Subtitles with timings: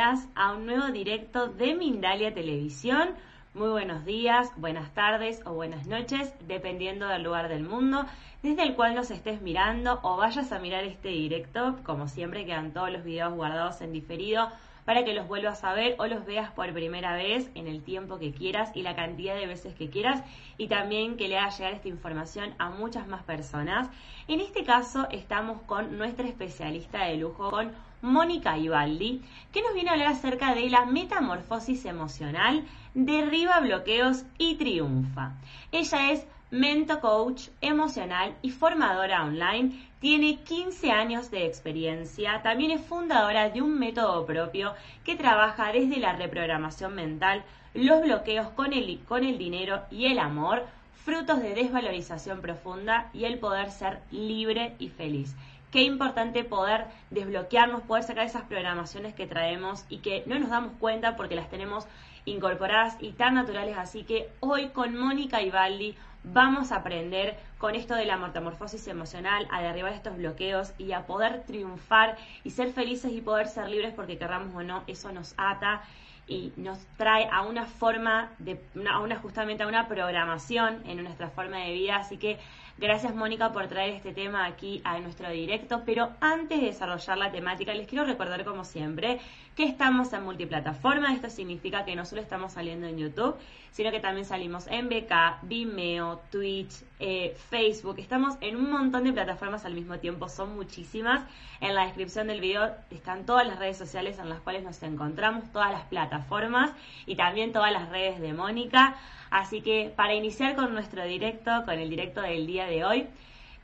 [0.00, 3.10] A un nuevo directo de Mindalia Televisión.
[3.52, 8.06] Muy buenos días, buenas tardes o buenas noches, dependiendo del lugar del mundo
[8.42, 11.76] desde el cual nos estés mirando o vayas a mirar este directo.
[11.84, 14.48] Como siempre, quedan todos los videos guardados en diferido
[14.86, 18.18] para que los vuelvas a ver o los veas por primera vez en el tiempo
[18.18, 20.24] que quieras y la cantidad de veces que quieras
[20.56, 23.90] y también que le haga llegar esta información a muchas más personas.
[24.28, 29.90] En este caso estamos con nuestra especialista de lujo, con Mónica Ibaldi, que nos viene
[29.90, 35.32] a hablar acerca de la metamorfosis emocional, derriba bloqueos y triunfa.
[35.72, 39.70] Ella es Mento Coach emocional y formadora online.
[40.00, 42.42] Tiene 15 años de experiencia.
[42.42, 48.48] También es fundadora de un método propio que trabaja desde la reprogramación mental, los bloqueos
[48.48, 50.66] con el, con el dinero y el amor,
[51.04, 55.36] frutos de desvalorización profunda y el poder ser libre y feliz.
[55.70, 60.72] Qué importante poder desbloquearnos, poder sacar esas programaciones que traemos y que no nos damos
[60.80, 61.86] cuenta porque las tenemos
[62.24, 63.76] incorporadas y tan naturales.
[63.78, 69.46] Así que hoy con Mónica Ibaldi vamos a aprender con esto de la metamorfosis emocional
[69.50, 73.94] a derribar estos bloqueos y a poder triunfar y ser felices y poder ser libres
[73.94, 75.82] porque querramos o no, eso nos ata
[76.26, 81.58] y nos trae a una forma de una justamente a una programación en nuestra forma
[81.58, 82.38] de vida, así que
[82.80, 87.30] Gracias Mónica por traer este tema aquí a nuestro directo, pero antes de desarrollar la
[87.30, 89.20] temática les quiero recordar como siempre
[89.64, 93.36] estamos en multiplataforma, esto significa que no solo estamos saliendo en YouTube,
[93.70, 99.12] sino que también salimos en BK, Vimeo, Twitch, eh, Facebook, estamos en un montón de
[99.12, 101.22] plataformas al mismo tiempo, son muchísimas.
[101.60, 105.50] En la descripción del video están todas las redes sociales en las cuales nos encontramos,
[105.52, 106.72] todas las plataformas
[107.06, 108.96] y también todas las redes de Mónica.
[109.30, 113.06] Así que para iniciar con nuestro directo, con el directo del día de hoy,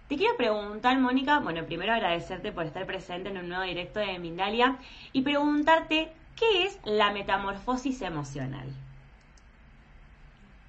[0.09, 4.19] te quiero preguntar, Mónica, bueno, primero agradecerte por estar presente en un nuevo directo de
[4.19, 4.79] Mindalia
[5.13, 8.69] y preguntarte qué es la metamorfosis emocional.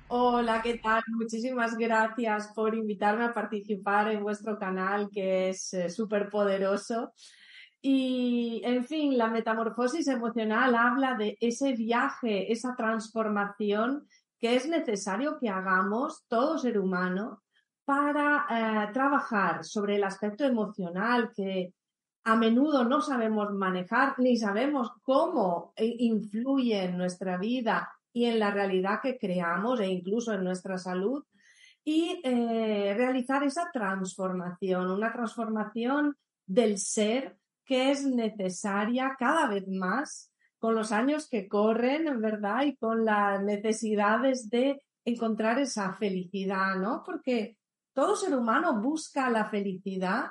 [0.07, 1.03] Hola, ¿qué tal?
[1.07, 7.13] Muchísimas gracias por invitarme a participar en vuestro canal que es eh, súper poderoso.
[7.81, 14.07] Y, en fin, la metamorfosis emocional habla de ese viaje, esa transformación
[14.39, 17.43] que es necesario que hagamos todo ser humano
[17.87, 21.73] para eh, trabajar sobre el aspecto emocional que
[22.25, 28.39] a menudo no sabemos manejar ni sabemos cómo eh, influye en nuestra vida y en
[28.39, 31.23] la realidad que creamos e incluso en nuestra salud
[31.85, 40.33] y eh, realizar esa transformación, una transformación del ser que es necesaria cada vez más
[40.59, 42.65] con los años que corren, ¿verdad?
[42.65, 47.01] Y con las necesidades de encontrar esa felicidad, ¿no?
[47.05, 47.56] Porque
[47.97, 50.25] todo ser humano busca la felicidad,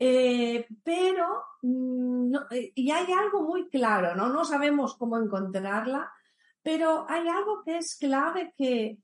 [0.00, 4.28] eh, pero mm, eh, y hay algo muy claro, ¿no?
[4.30, 6.12] No sabemos cómo encontrarla,
[6.60, 8.98] pero hay algo que es clave que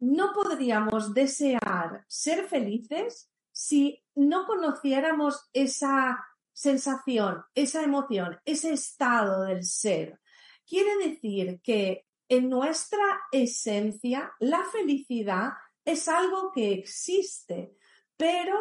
[0.00, 6.18] no podríamos desear ser felices si no conociéramos esa
[6.52, 10.18] sensación, esa emoción, ese estado del ser.
[10.66, 15.52] Quiere decir que en nuestra esencia la felicidad
[15.84, 17.76] es algo que existe,
[18.16, 18.58] pero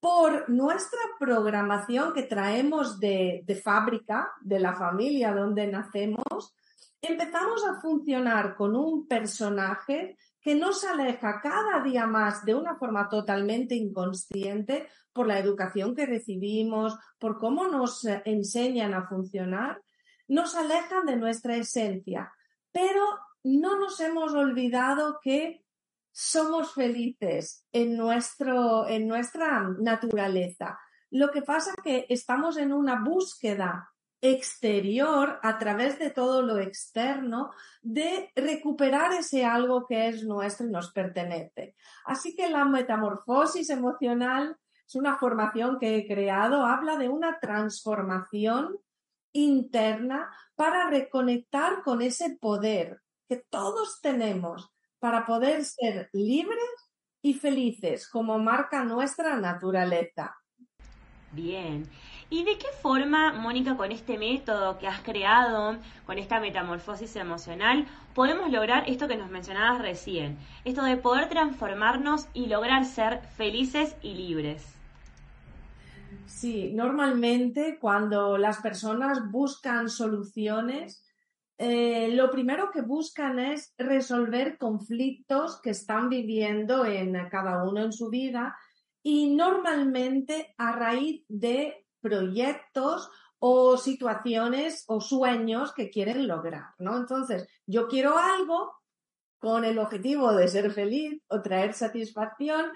[0.00, 6.54] por nuestra programación que traemos de, fábrica, de la familia donde nacemos,
[7.00, 13.08] empezamos a funcionar con un personaje que nos aleja cada día más de una forma
[13.08, 19.82] totalmente inconsciente por la educación que recibimos, por cómo nos eh, enseñan a funcionar,
[20.28, 22.32] nos alejan de nuestra esencia.
[22.70, 23.04] Pero
[23.42, 25.64] no nos hemos olvidado que
[26.20, 30.76] somos felices en, nuestro, en nuestra naturaleza.
[31.10, 36.58] Lo que pasa es que estamos en una búsqueda exterior, a través de todo lo
[36.58, 41.76] externo, de recuperar ese algo que es nuestro y nos pertenece.
[42.04, 44.56] Así que la metamorfosis emocional
[44.88, 48.76] es una formación que he creado, habla de una transformación
[49.30, 56.58] interna para reconectar con ese poder que todos tenemos para poder ser libres
[57.22, 60.36] y felices, como marca nuestra naturaleza.
[61.32, 61.88] Bien.
[62.30, 67.86] ¿Y de qué forma, Mónica, con este método que has creado, con esta metamorfosis emocional,
[68.14, 70.38] podemos lograr esto que nos mencionabas recién?
[70.64, 74.74] Esto de poder transformarnos y lograr ser felices y libres.
[76.26, 81.02] Sí, normalmente cuando las personas buscan soluciones,
[81.58, 87.92] eh, lo primero que buscan es resolver conflictos que están viviendo en cada uno en
[87.92, 88.56] su vida
[89.02, 93.10] y normalmente a raíz de proyectos
[93.40, 96.96] o situaciones o sueños que quieren lograr, ¿no?
[96.96, 98.72] Entonces, yo quiero algo
[99.38, 102.72] con el objetivo de ser feliz o traer satisfacción,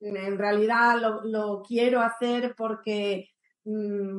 [0.00, 3.33] en realidad lo, quiero hacer porque,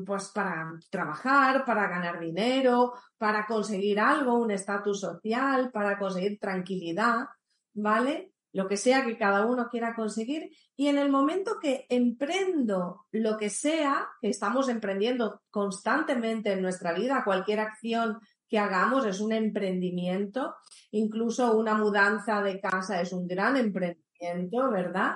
[0.05, 7.27] pues para trabajar, para ganar dinero, para conseguir algo, un estatus social, para conseguir tranquilidad,
[7.73, 8.35] ¿vale?
[8.55, 10.49] lo que sea que cada uno quiera conseguir.
[10.77, 16.93] Y en el momento que emprendo lo que sea, que estamos emprendiendo constantemente en nuestra
[16.93, 20.55] vida, cualquier acción que hagamos es un emprendimiento,
[20.91, 25.15] incluso una mudanza de casa es un gran emprendimiento, ¿verdad?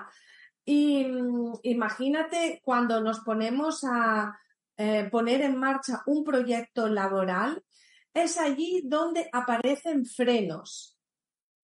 [0.71, 1.03] Y
[1.63, 4.39] imagínate cuando nos ponemos a
[4.77, 7.63] eh, poner en marcha un proyecto laboral,
[8.13, 10.95] es allí donde aparecen frenos,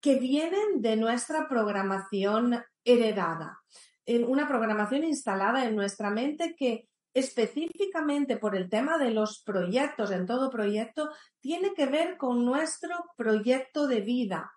[0.01, 3.59] que vienen de nuestra programación heredada,
[4.07, 10.09] en una programación instalada en nuestra mente que específicamente por el tema de los proyectos,
[10.09, 14.51] en todo proyecto, tiene que ver con nuestro proyecto de vida.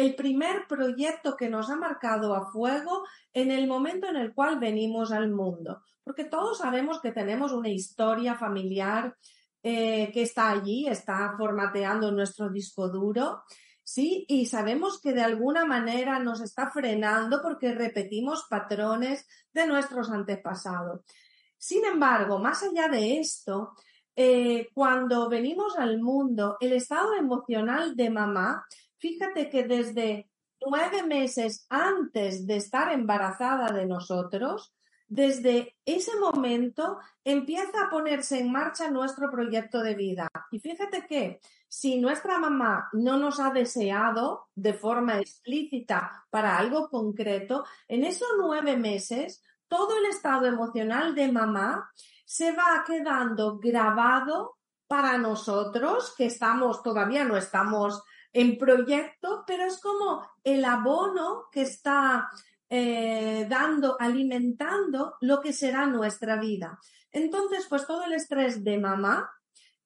[0.00, 4.58] El primer proyecto que nos ha marcado a fuego en el momento en el cual
[4.58, 5.82] venimos al mundo.
[6.04, 9.16] Porque todos sabemos que tenemos una historia familiar
[9.62, 13.42] eh, que está allí, está formateando nuestro disco duro
[13.88, 14.26] ¿sí?
[14.28, 21.00] Y sabemos que de alguna manera nos está frenando porque repetimos patrones de nuestros antepasados.
[21.56, 23.72] Sin embargo, más allá de esto,
[24.14, 28.62] eh, cuando venimos al mundo, el estado emocional de mamá,
[28.98, 30.30] fíjate que desde
[30.64, 34.74] nueve meses antes de estar embarazada de nosotros,
[35.08, 40.28] desde ese momento empieza a ponerse en marcha nuestro proyecto de vida.
[40.50, 46.90] Y fíjate que si nuestra mamá no nos ha deseado de forma explícita para algo
[46.90, 51.90] concreto, en esos nueve meses todo el estado emocional de mamá
[52.24, 54.56] se va quedando grabado
[54.86, 58.02] para nosotros, que estamos, todavía no estamos
[58.32, 62.28] en proyecto, pero es como el abono que está
[62.70, 66.78] eh, dando, alimentando lo que será nuestra vida.
[67.10, 69.30] Entonces, pues todo el estrés de mamá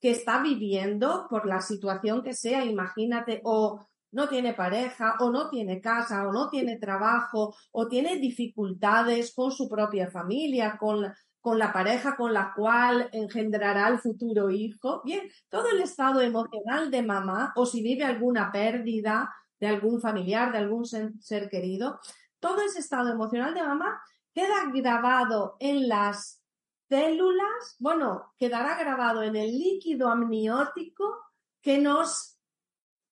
[0.01, 5.49] que está viviendo por la situación que sea, imagínate, o no tiene pareja, o no
[5.49, 11.13] tiene casa, o no tiene trabajo, o tiene dificultades con su propia familia, con
[11.43, 15.03] con la pareja con la cual engendrará el futuro hijo.
[15.05, 20.53] Bien, todo el estado emocional de mamá, o si vive alguna pérdida de algún familiar,
[20.53, 21.99] de algún ser querido,
[22.39, 24.01] todo ese estado emocional de mamá
[24.33, 26.41] queda grabado en las
[26.89, 31.19] células, bueno, quedará grabado en el líquido amniótico
[31.61, 32.39] que nos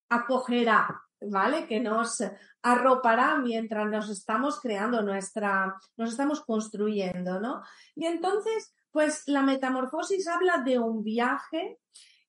[0.08, 1.66] acogerá, ¿vale?
[1.66, 2.22] Que nos
[2.62, 7.62] arropará mientras nos estamos creando nuestra, nos estamos construyendo, ¿no?
[7.94, 11.78] Y entonces, pues la metamorfosis habla de un viaje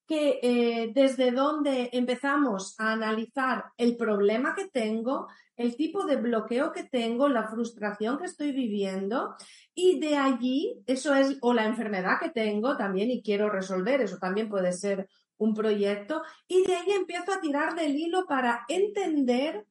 [0.07, 6.73] que eh, desde donde empezamos a analizar el problema que tengo, el tipo de bloqueo
[6.73, 9.35] que tengo, la frustración que estoy viviendo
[9.73, 14.17] y de allí, eso es, o la enfermedad que tengo también y quiero resolver, eso
[14.17, 15.07] también puede ser
[15.41, 19.65] un proyecto, y de ahí empiezo a tirar del hilo para entender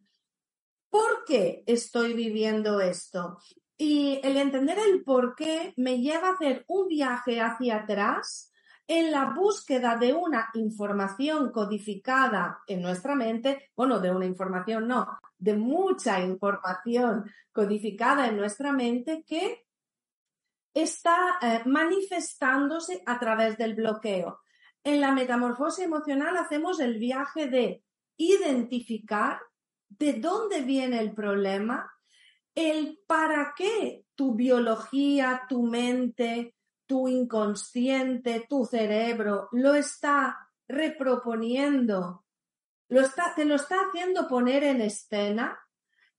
[0.91, 3.39] por qué estoy viviendo esto.
[3.79, 8.53] Y el entender el por qué me lleva a hacer un viaje hacia atrás
[8.89, 15.07] en la búsqueda de una información codificada en nuestra mente, bueno, de una información no,
[15.39, 19.65] de mucha información codificada en nuestra mente que
[20.75, 24.41] está eh, manifestándose a través del bloqueo.
[24.85, 27.85] En la metamorfosis emocional hacemos el viaje de
[28.17, 29.41] identificar
[29.89, 31.91] de dónde viene el problema,
[32.55, 36.55] el para qué tu biología, tu mente,
[36.87, 42.25] tu inconsciente, tu cerebro, lo está reproponiendo,
[42.89, 45.59] lo está, te lo está haciendo poner en escena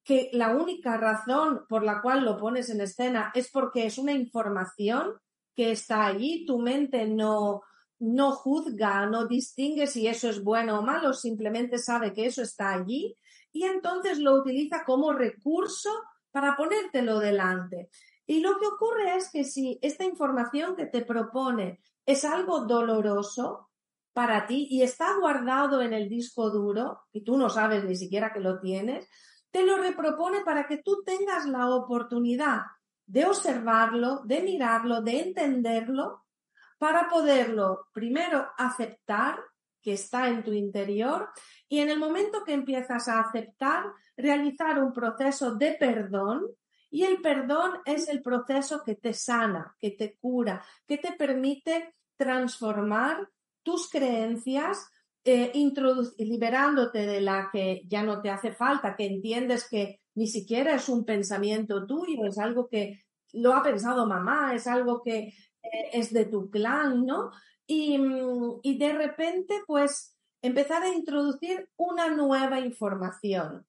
[0.03, 4.13] que la única razón por la cual lo pones en escena es porque es una
[4.13, 5.19] información
[5.55, 7.61] que está allí, tu mente no,
[8.01, 12.73] no juzga, no distingue si eso es bueno o malo, simplemente sabe que eso está
[12.73, 13.15] allí
[13.51, 15.89] y entonces lo utiliza como recurso
[16.31, 17.89] para ponértelo delante.
[18.25, 23.69] Y lo que ocurre es que si esta información que te propone es algo doloroso
[24.13, 28.33] para ti y está guardado en el disco duro y tú no sabes ni siquiera
[28.33, 29.07] que lo tienes,
[29.51, 32.61] te lo repropone para que tú tengas la oportunidad
[33.05, 36.23] de observarlo, de mirarlo, de entenderlo,
[36.81, 39.39] para poderlo primero aceptar
[39.83, 41.29] que está en tu interior
[41.69, 43.85] y en el momento que empiezas a aceptar,
[44.17, 46.47] realizar un proceso de perdón
[46.89, 51.93] y el perdón es el proceso que te sana, que te cura, que te permite
[52.17, 53.29] transformar
[53.61, 54.89] tus creencias,
[55.23, 55.51] eh,
[56.17, 60.89] liberándote de la que ya no te hace falta, que entiendes que ni siquiera es
[60.89, 65.31] un pensamiento tuyo, es algo que lo ha pensado mamá, es algo que
[65.63, 67.31] es de tu clan, ¿no?
[67.65, 73.65] Y, mm, y de repente, pues, empezar a introducir una nueva información.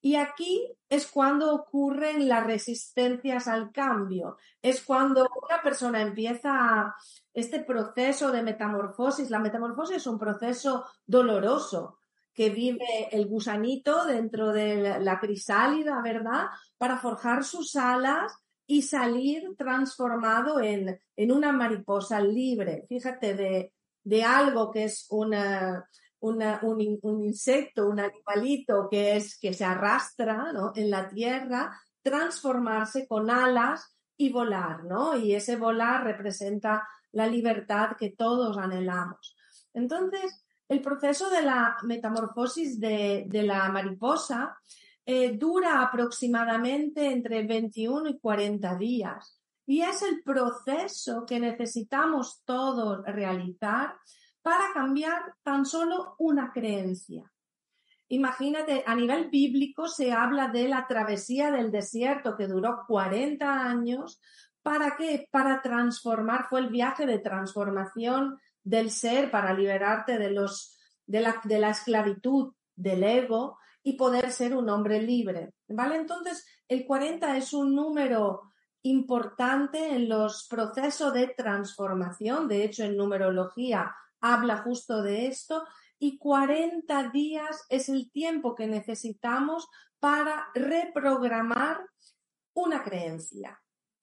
[0.00, 6.94] Y aquí es cuando ocurren las resistencias al cambio, es cuando una persona empieza
[7.34, 9.28] este proceso de metamorfosis.
[9.30, 11.98] La metamorfosis es un proceso doloroso
[12.32, 16.46] que vive el gusanito dentro de la crisálida, ¿verdad?
[16.76, 18.32] Para forjar sus alas
[18.68, 22.84] y salir transformado en, en una mariposa libre.
[22.88, 23.72] Fíjate, de,
[24.04, 25.88] de algo que es una,
[26.20, 33.96] un, insecto, un animalito que es que se arrastra en la tierra, transformarse con alas
[34.16, 35.16] y volar, ¿no?
[35.16, 39.36] Y ese volar representa la libertad que todos anhelamos.
[39.72, 44.58] Entonces, el proceso de la metamorfosis de, la mariposa
[45.10, 49.40] eh, dura aproximadamente entre 21 y 40 días.
[49.64, 53.94] Y es el proceso que necesitamos todos realizar
[54.42, 57.24] para cambiar tan solo una creencia.
[58.08, 64.20] Imagínate, a nivel bíblico se habla de la travesía del desierto que duró 40 años.
[64.62, 65.26] ¿Para qué?
[65.30, 71.40] Para transformar, fue el viaje de transformación del ser para liberarte de los, de la,
[71.44, 73.56] de la esclavitud del ego
[73.88, 75.54] y poder ser un hombre libre.
[75.66, 75.96] ¿Vale?
[75.96, 78.52] Entonces, el 40 es un número
[78.82, 82.48] importante en los procesos de transformación.
[82.48, 85.64] De hecho, en numerología habla justo de esto
[85.98, 89.66] y 40 días es el tiempo que necesitamos
[89.98, 91.80] para reprogramar
[92.52, 93.58] una creencia.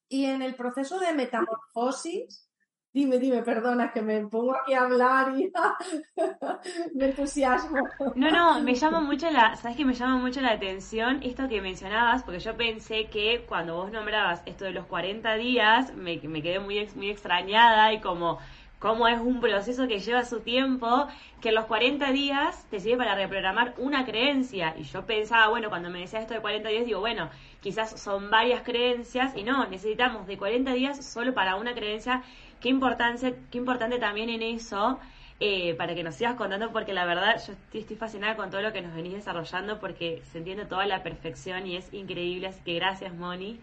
[0.09, 2.49] Y en el proceso de metamorfosis,
[2.95, 5.51] dime, dime, perdona que me pongo aquí a hablar y
[6.95, 7.79] me entusiasmo.
[8.15, 11.59] No, no, me llama mucho la, sabes que me llama mucho la atención esto que
[11.59, 16.59] mencionabas, porque yo pensé que cuando vos nombrabas esto de los 40 días, me, quedé
[16.59, 18.39] muy, muy extrañada y como
[18.79, 21.07] cómo es un proceso que lleva su tiempo,
[21.41, 24.73] que en los 40 días te sirve para reprogramar una creencia.
[24.77, 27.29] Y yo pensaba, bueno, cuando me decía esto de 40 días, digo, bueno,
[27.61, 32.21] quizás son varias creencias y no, necesitamos de 40 días solo para una creencia.
[32.59, 34.99] Qué importancia, qué importante también en eso
[35.41, 38.71] eh, para que nos sigas contando, porque la verdad yo estoy, fascinada con todo lo
[38.71, 42.75] que nos venís desarrollando, porque se entiende toda la perfección y es increíble, así que
[42.75, 43.59] gracias Moni,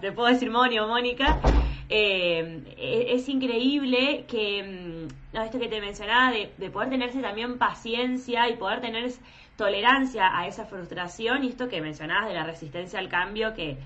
[0.00, 1.40] te puedo decir Moni o Mónica,
[1.88, 8.48] eh, e, es, increíble que, mm, esto que te mencionaba, de, poder tenerse también paciencia
[8.48, 9.10] y poder tener
[9.56, 13.78] tolerancia a esa frustración y esto que mencionabas de la resistencia al cambio que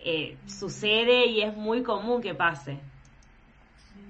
[0.00, 2.78] eh, sucede y es muy común que pase.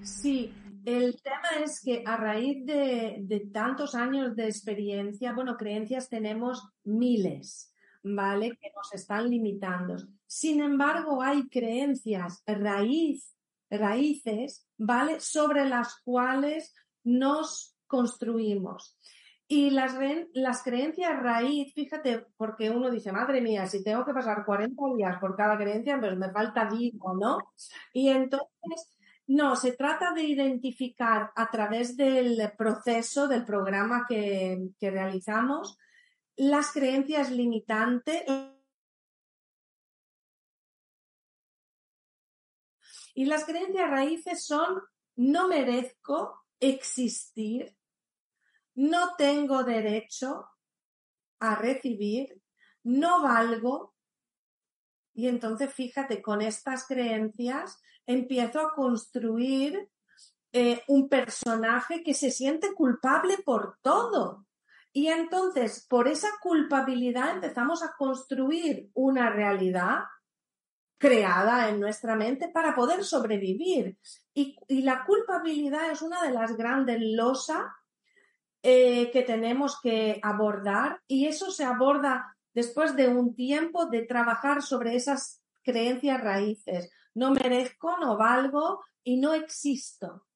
[0.04, 0.52] Sí,
[0.84, 7.73] el tema es que a raíz de, tantos años de experiencia, bueno, creencias tenemos miles,
[8.02, 8.56] ¿vale?
[8.61, 9.96] Que nos están limitando.
[10.26, 13.34] Sin embargo, hay creencias raíz,
[13.70, 15.20] raíces, ¿vale?
[15.20, 18.99] Sobre las cuales nos construimos.
[19.49, 19.94] Y las,
[20.34, 25.18] las creencias raíz, fíjate, porque uno dice, madre mía, si tengo que pasar 40 días
[25.18, 27.38] por cada creencia, pues me falta vida, ¿no?
[27.94, 28.94] Y entonces
[29.26, 35.78] no, se trata de identificar a través del proceso, del programa que, realizamos,
[36.37, 38.25] las creencias limitantes
[43.14, 44.83] Y las creencias raíces son
[45.14, 47.76] no merezco existir,
[48.75, 50.49] no tengo derecho
[51.38, 52.43] a recibir,
[52.83, 53.95] no valgo.
[55.14, 59.88] Y entonces fíjate, con estas creencias empiezo a construir
[60.52, 64.46] eh, un personaje que se siente culpable por todo,
[64.96, 70.04] Y entonces, por esa culpabilidad empezamos a construir una realidad
[70.99, 73.99] creada en nuestra mente para poder sobrevivir.
[74.32, 77.64] Y, la culpabilidad es una de las grandes losas
[78.62, 84.62] eh, que tenemos que abordar y eso se aborda después de un tiempo de trabajar
[84.62, 86.90] sobre esas creencias raíces.
[87.14, 90.26] No merezco, no valgo y no existo.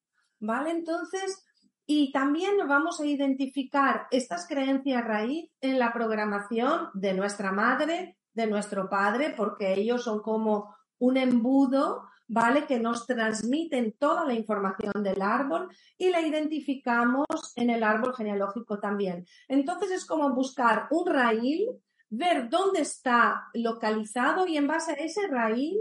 [0.40, 0.70] ¿Vale?
[0.70, 1.44] Entonces,
[1.90, 8.47] y también vamos a identificar estas creencias raíz en la programación de nuestra madre, de
[8.47, 12.66] nuestro padre, porque ellos son como un embudo, ¿vale?
[12.66, 18.78] Que nos transmiten toda la información del árbol y la identificamos en el árbol genealógico
[18.78, 19.26] también.
[19.49, 21.68] Entonces es como buscar un raíl,
[22.11, 25.78] ver dónde está localizado y en base a ese raíl,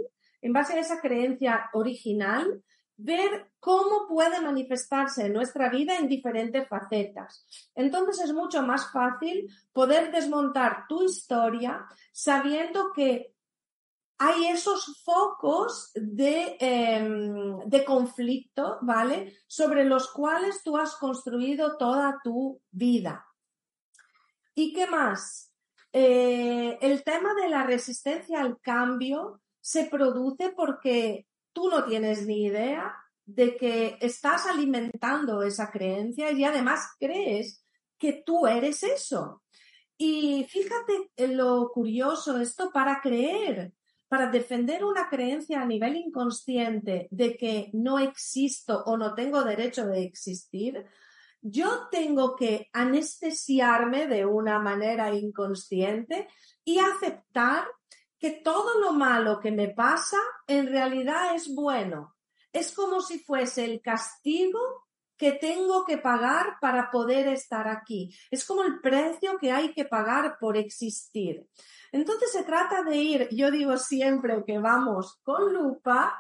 [0.48, 2.64] en base a esa creencia original,
[2.96, 7.46] ver cómo puede manifestarse nuestra vida en diferentes facetas.
[7.76, 13.36] Entonces es mucho más fácil poder desmontar tu historia sabiendo que
[14.20, 19.38] hay esos focos de, em, de, conflicto, ¿vale?
[19.48, 23.28] Sobre los cuales tú has construido toda tu vida.
[24.56, 25.54] ¿Y qué más?
[25.92, 32.46] Eh, el tema de la resistencia al cambio se produce porque tú no tienes ni
[32.46, 32.96] idea
[33.26, 37.66] de que estás alimentando esa creencia y además crees
[37.98, 39.44] que tú eres eso.
[39.98, 43.74] Y fíjate lo curioso esto para creer,
[44.08, 49.86] para defender una creencia a nivel inconsciente de que no existo o no tengo derecho
[49.86, 50.86] de existir,
[51.42, 56.30] yo tengo que anestesiarme de una manera inconsciente
[56.64, 57.68] y aceptar
[58.20, 62.16] que todo lo malo que me pasa en realidad es bueno.
[62.52, 64.60] Es como si fuese el castigo
[65.18, 68.14] que tengo que pagar para poder estar aquí.
[68.30, 71.48] Es como el precio que hay que pagar por existir.
[71.92, 76.16] Entonces se trata de ir, yo digo siempre que vamos con lupa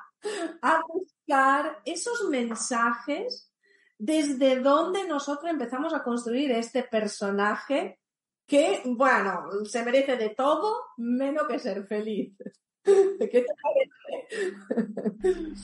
[0.61, 3.51] a buscar esos mensajes
[3.99, 7.99] desde donde nosotros empezamos a construir este personaje
[8.47, 12.33] que, bueno, se merece de todo menos que ser feliz.
[12.83, 13.97] ¿Qué te parece?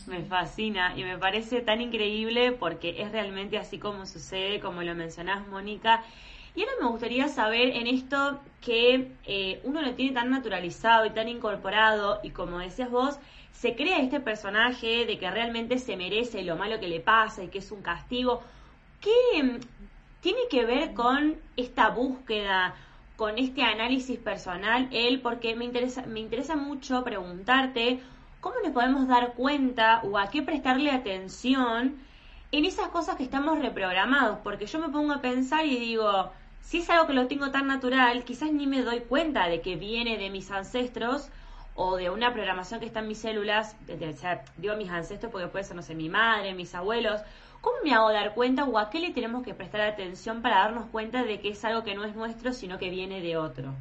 [0.07, 4.93] Me fascina y me parece tan increíble porque es realmente así como sucede, como lo
[4.95, 6.03] mencionás, Mónica.
[6.55, 11.09] Y ahora me gustaría saber en esto que eh, uno lo tiene tan naturalizado y
[11.11, 13.17] tan incorporado y como decías vos,
[13.51, 17.47] se crea este personaje de que realmente se merece lo malo que le pasa y
[17.47, 18.43] que es un castigo.
[18.99, 19.59] ¿Qué,
[20.23, 22.75] tiene que ver con esta búsqueda,
[23.17, 27.99] con este análisis personal, él, porque me interesa, me interesa mucho preguntarte
[28.39, 31.97] cómo nos podemos dar cuenta o a qué prestarle atención
[32.53, 36.31] en esas cosas que estamos reprogramados, porque yo me pongo a pensar y digo,
[36.61, 39.75] si es algo que lo tengo tan natural, quizás ni me doy cuenta de que
[39.75, 41.29] viene de mis ancestros
[41.75, 43.75] o de una programación que está en mis células,
[44.57, 47.21] digo mis ancestros porque puede ser, no sé, mi madre, mis abuelos,
[47.63, 50.89] ¿Cómo me hago dar cuenta o a qué le tenemos que prestar atención para darnos
[50.89, 53.73] cuenta de que es algo que no es nuestro, sino que viene de otro?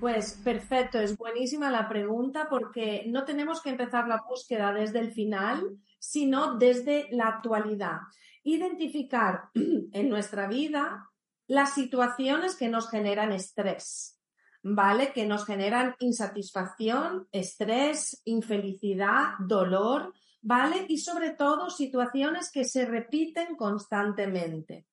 [0.00, 5.12] Pues perfecto, es buenísima la pregunta porque no tenemos que empezar la búsqueda desde el
[5.12, 7.98] final, sino desde la actualidad.
[8.42, 11.08] Identificar en nuestra vida
[11.46, 14.17] las situaciones que nos generan estrés,
[14.62, 15.12] ¿vale?
[15.12, 20.86] Que nos generan insatisfacción, estrés, infelicidad, dolor, ¿vale?
[20.88, 24.86] Y sobre todo situaciones que se repiten constantemente,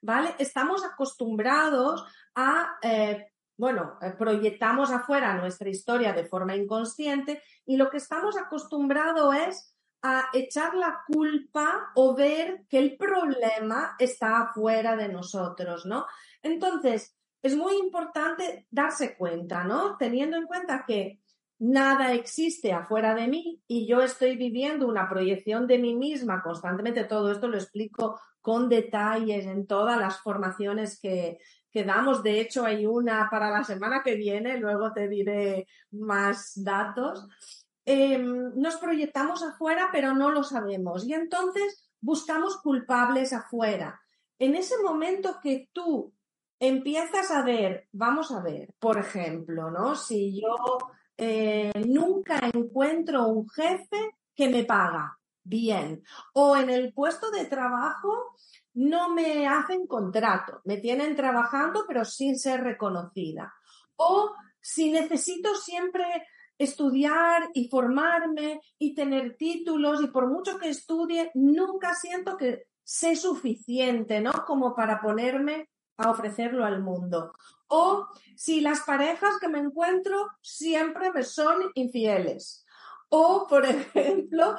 [0.00, 0.34] ¿vale?
[0.38, 2.04] Estamos acostumbrados
[2.34, 8.36] a, eh, bueno, eh, proyectamos afuera nuestra historia de forma inconsciente y lo que estamos
[8.36, 15.84] acostumbrados es a echar la culpa o ver que el problema está afuera de nosotros,
[15.84, 16.06] ¿no?
[16.42, 19.96] Entonces, es muy importante darse cuenta, ¿no?
[19.96, 21.20] Teniendo en cuenta que
[21.60, 27.04] nada existe afuera de mí y yo estoy viviendo una proyección de mí misma constantemente.
[27.04, 31.38] Todo esto lo explico con detalles en todas las formaciones que,
[31.72, 32.22] damos.
[32.22, 37.28] De hecho, hay una para la semana que viene, luego te diré más datos.
[37.84, 41.06] Em, nos proyectamos afuera, pero no lo sabemos.
[41.06, 44.00] Y entonces buscamos culpables afuera.
[44.38, 46.12] En ese momento que tú
[46.60, 49.96] empiezas a ver, vamos a ver, por ejemplo, ¿no?
[49.96, 50.78] Si yo
[51.16, 56.04] eh, nunca encuentro un jefe que me paga bien.
[56.34, 58.36] O en el puesto de trabajo
[58.74, 63.52] no me hacen contrato, me tienen trabajando pero sin ser reconocida.
[63.96, 66.04] O si necesito siempre
[66.58, 73.16] estudiar y formarme y tener títulos y por mucho que estudie, nunca siento que sé
[73.16, 74.32] suficiente, ¿no?
[74.46, 75.70] Como para ponerme
[76.00, 77.32] a ofrecerlo al mundo.
[77.68, 82.64] O si las parejas que me encuentro siempre me son infieles.
[83.10, 84.56] O, por ejemplo,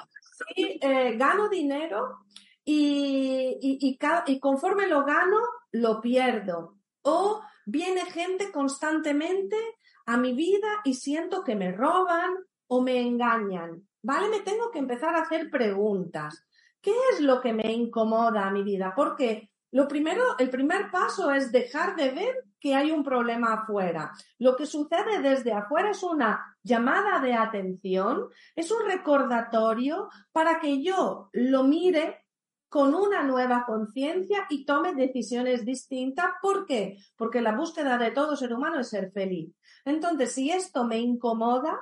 [0.56, 2.19] si eh, gano dinero
[2.63, 5.39] y, y, y, conforme lo gano,
[5.71, 6.77] lo pierdo.
[7.01, 9.58] O viene gente constantemente
[10.06, 13.88] a mi vida y siento que me roban o me engañan.
[14.04, 14.30] ¿Vale?
[14.30, 16.45] Me tengo que empezar a hacer preguntas.
[16.82, 18.93] ¿Qué es lo que me incomoda a mi vida?
[18.95, 24.12] Porque lo primero, el primer paso es dejar de ver que hay un problema afuera.
[24.38, 30.84] Lo que sucede desde afuera es una llamada de atención, es un recordatorio para que
[30.84, 32.25] yo lo mire
[32.67, 36.27] con una nueva conciencia y tome decisiones distintas.
[36.41, 36.97] ¿Por qué?
[37.15, 39.53] Porque la búsqueda de todo ser humano es ser feliz.
[39.86, 41.79] Entonces, si esto me incomoda,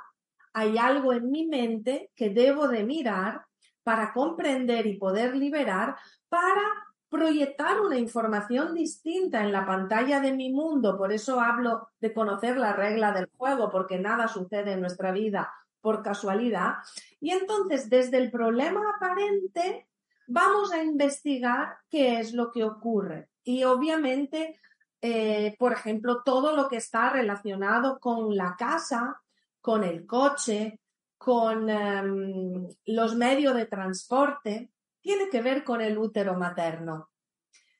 [0.53, 3.45] hay algo en mi mente que debo de mirar
[3.83, 5.95] para comprender y poder liberar
[6.27, 6.63] para
[7.09, 10.97] proyectar una información distinta en la pantalla de mi mundo.
[10.97, 15.51] Por eso hablo de conocer la regla del juego, porque nada sucede en nuestra vida
[15.81, 16.75] por casualidad.
[17.19, 19.87] Y entonces, desde el problema aparente,
[20.27, 23.29] vamos a investigar qué es lo que ocurre.
[23.43, 24.59] Y obviamente,
[25.01, 29.19] eh, por ejemplo, todo lo que está relacionado con la casa,
[29.61, 30.79] con el coche,
[31.17, 37.09] con em, los medios de transporte, tiene que ver con el útero materno.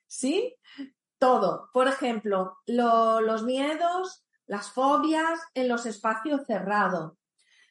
[0.06, 0.56] ¿Sí?
[1.18, 1.70] Todo.
[1.72, 7.12] Por ejemplo, los miedos, las fobias en los espacios cerrados.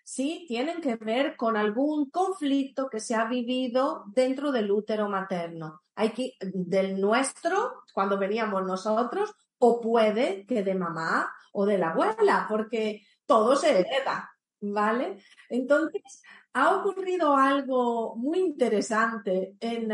[0.04, 5.84] Sí, tienen que ver con algún conflicto que se ha vivido dentro del útero materno.
[5.96, 11.90] Hay que, del nuestro, cuando veníamos nosotros, o puede que de mamá o de la
[11.90, 14.32] abuela, porque todo se hereda,
[14.62, 15.20] ¿vale?
[15.50, 19.90] Entonces, ha ocurrido algo muy interesante en,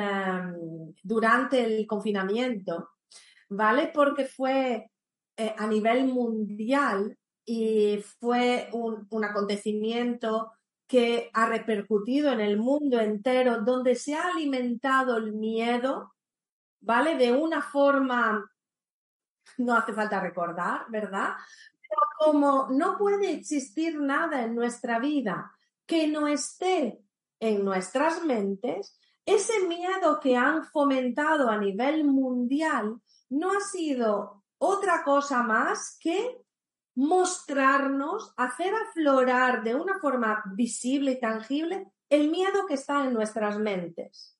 [1.03, 2.91] durante el confinamiento,
[3.49, 3.91] ¿vale?
[3.93, 4.89] Porque fue
[5.37, 10.53] eh, a nivel mundial y fue un, un acontecimiento
[10.87, 16.13] que ha repercutido en el mundo entero, donde se ha alimentado el miedo,
[16.79, 17.15] ¿vale?
[17.17, 18.49] De una forma,
[19.57, 21.33] no hace falta recordar, ¿verdad?
[22.17, 25.54] como no puede existir nada en nuestra vida
[25.85, 26.99] que no esté
[27.39, 35.03] en nuestras mentes, ese miedo que han fomentado a nivel mundial no ha sido otra
[35.03, 36.37] cosa más que
[36.95, 43.57] mostrarnos, hacer aflorar de una forma visible y tangible el miedo que está en nuestras
[43.59, 44.37] mentes.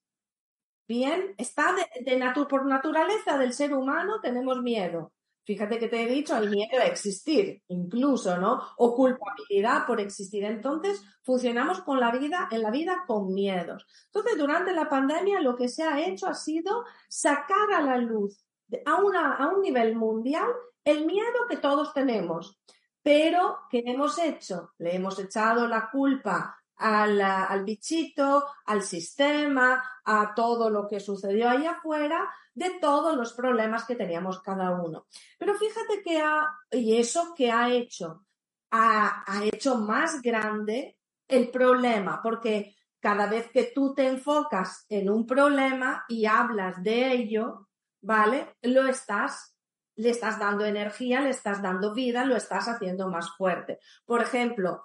[0.88, 5.12] Bien, está de, por naturaleza del ser humano, tenemos miedo.
[5.46, 8.62] Fíjate que te he dicho el miedo a existir, incluso, ¿no?
[8.78, 10.44] O culpabilidad por existir.
[10.44, 13.86] Entonces, funcionamos con la vida, en la vida con miedos.
[14.08, 18.44] Entonces, durante la pandemia lo que se ha hecho ha sido sacar a la luz
[18.86, 20.50] a, una, a un nivel mundial
[20.84, 22.60] el miedo que todos tenemos.
[23.04, 24.72] Pero, ¿qué hemos hecho?
[24.80, 31.50] Le hemos echado la culpa al, al bichito, al sistema, a todo lo que sucedió
[31.50, 35.08] ahí afuera, de todos los problemas que teníamos cada uno.
[35.38, 38.26] Pero fíjate que ha, y eso que ha hecho,
[38.72, 45.10] ha, ha hecho más grande el problema, porque cada vez que tú te enfocas en
[45.10, 47.68] un problema y hablas de ello,
[48.02, 48.56] ¿vale?
[48.62, 49.56] Lo estás
[49.96, 53.80] le estás dando energía, le estás dando vida, lo estás haciendo más fuerte.
[54.06, 54.84] Por ejemplo,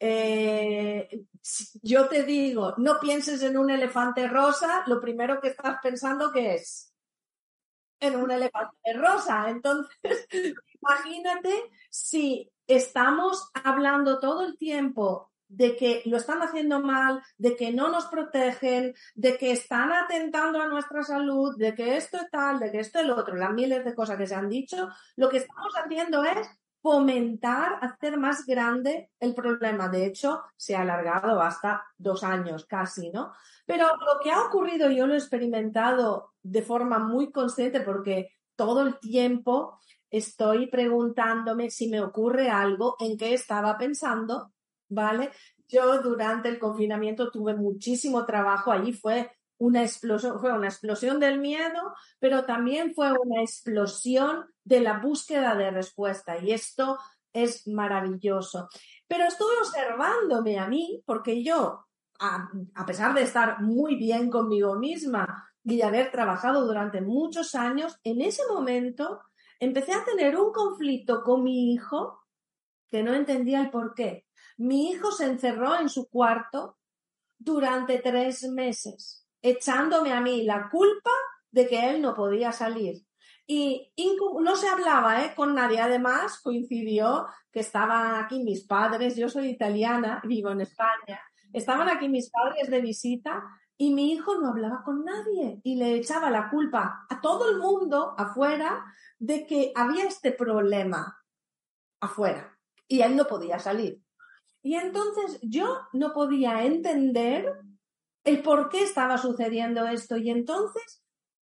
[0.00, 1.08] eh,
[1.82, 6.54] yo te digo, no pienses en un elefante rosa, lo primero que estás pensando que
[6.54, 6.94] es
[8.00, 9.48] en un elefante rosa.
[9.50, 9.94] Entonces,
[10.80, 11.52] imagínate
[11.90, 17.90] si estamos hablando todo el tiempo de que lo están haciendo mal, de que no
[17.90, 22.70] nos protegen, de que están atentando a nuestra salud, de que esto es tal, de
[22.70, 25.38] que esto es lo otro, las miles de cosas que se han dicho, lo que
[25.38, 26.48] estamos haciendo es
[26.82, 29.88] fomentar, hacer más grande el problema.
[29.88, 33.32] De hecho, se ha alargado hasta dos años casi, ¿no?
[33.66, 38.82] Pero lo que ha ocurrido, yo lo he experimentado de forma muy consciente porque todo
[38.82, 39.78] el tiempo
[40.10, 44.52] estoy preguntándome si me ocurre algo en qué estaba pensando,
[44.88, 45.30] ¿vale?
[45.68, 49.30] Yo durante el confinamiento tuve muchísimo trabajo, allí fue
[49.60, 55.54] una explosión, fue una explosión del miedo, pero también fue una explosión de la búsqueda
[55.54, 56.98] de respuesta y esto
[57.32, 58.68] es maravilloso.
[59.06, 61.86] Pero estuve observándome a mí porque yo,
[62.18, 67.54] a, a pesar de estar muy bien conmigo misma y de haber trabajado durante muchos
[67.54, 69.20] años, en ese momento
[69.58, 72.24] empecé a tener un conflicto con mi hijo
[72.88, 74.26] que no entendía el por qué.
[74.56, 76.78] Mi hijo se encerró en su cuarto
[77.38, 81.10] durante tres meses echándome a mí la culpa
[81.50, 83.04] de que él no podía salir.
[83.46, 83.92] y
[84.40, 85.32] no se hablaba ¿eh?
[85.34, 85.80] con nadie.
[85.80, 91.20] Además, coincidió que estaban aquí mis padres, yo soy italiana, vivo en España,
[91.52, 93.42] estaban aquí mis padres de visita
[93.76, 97.58] y mi hijo no hablaba con nadie y le echaba la culpa a todo el
[97.58, 98.84] mundo afuera
[99.18, 101.18] de que había este problema
[101.98, 104.02] afuera y él no podía salir.
[104.62, 107.58] Y entonces yo no podía entender
[108.24, 110.16] el por qué estaba sucediendo esto.
[110.16, 111.02] Y entonces,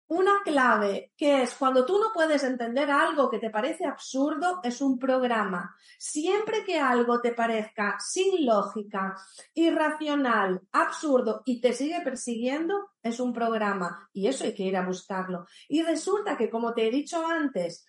[0.09, 4.81] una clave que es cuando tú no puedes entender algo que te parece absurdo, es
[4.81, 5.75] un programa.
[5.97, 9.15] Siempre que algo te parezca sin lógica,
[9.53, 14.09] irracional, absurdo y te sigue persiguiendo, es un programa.
[14.13, 15.45] Y eso hay que ir a buscarlo.
[15.67, 17.85] Y resulta que, como te he dicho antes,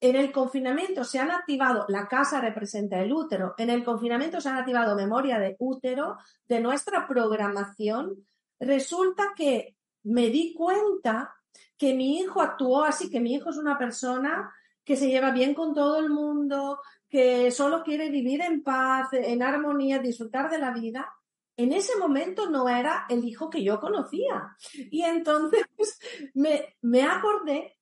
[0.00, 4.48] en el confinamiento se han activado, la casa representa el útero, en el confinamiento se
[4.48, 8.26] han activado memoria de útero de nuestra programación.
[8.60, 11.34] Resulta que me di cuenta
[11.76, 14.52] que mi hijo actuó así, que mi hijo es una persona
[14.84, 19.42] que se lleva bien con todo el mundo, que solo quiere vivir en paz, en
[19.42, 21.12] armonía, disfrutar de la vida.
[21.56, 24.56] En ese momento no era el hijo que yo conocía.
[24.74, 25.66] Y entonces
[26.34, 27.77] me, me acordé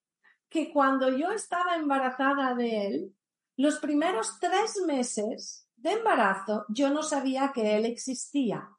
[0.49, 3.17] que cuando yo estaba embarazada de él,
[3.57, 8.71] los primeros tres meses de embarazo, yo no sabía que él existía,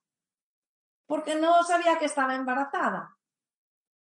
[1.06, 3.14] porque no sabía que estaba embarazada.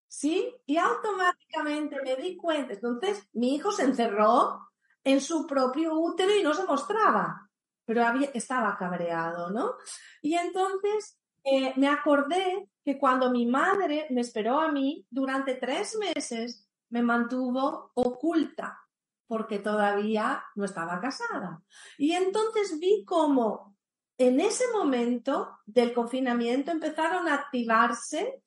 [0.10, 0.54] ¿Sí?
[0.66, 2.74] Y automáticamente me di cuenta.
[2.74, 4.68] Entonces, mi hijo se encerró
[5.04, 7.50] en su propio útero y no se mostraba,
[7.86, 9.76] pero estaba cabreado, ¿no?
[10.22, 15.98] Y entonces eh, me acordé que cuando mi madre me esperó a mí durante tres
[15.98, 18.80] meses, me mantuvo oculta
[19.28, 21.62] porque todavía no estaba casada.
[21.98, 23.76] Y entonces vi cómo
[24.18, 28.42] en ese momento del confinamiento empezaron a activarse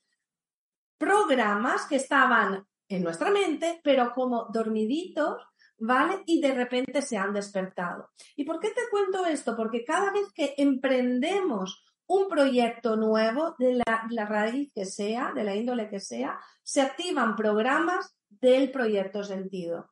[0.98, 5.40] programas que estaban en nuestra mente, pero como dormiditos,
[5.78, 6.22] ¿vale?
[6.26, 8.10] Y de repente se han despertado.
[8.34, 9.56] ¿Y por qué te cuento esto?
[9.56, 15.44] Porque cada vez que emprendemos un proyecto nuevo, de la, la raíz que sea, de
[15.44, 19.90] la índole que sea, se activan programas del proyecto sentido.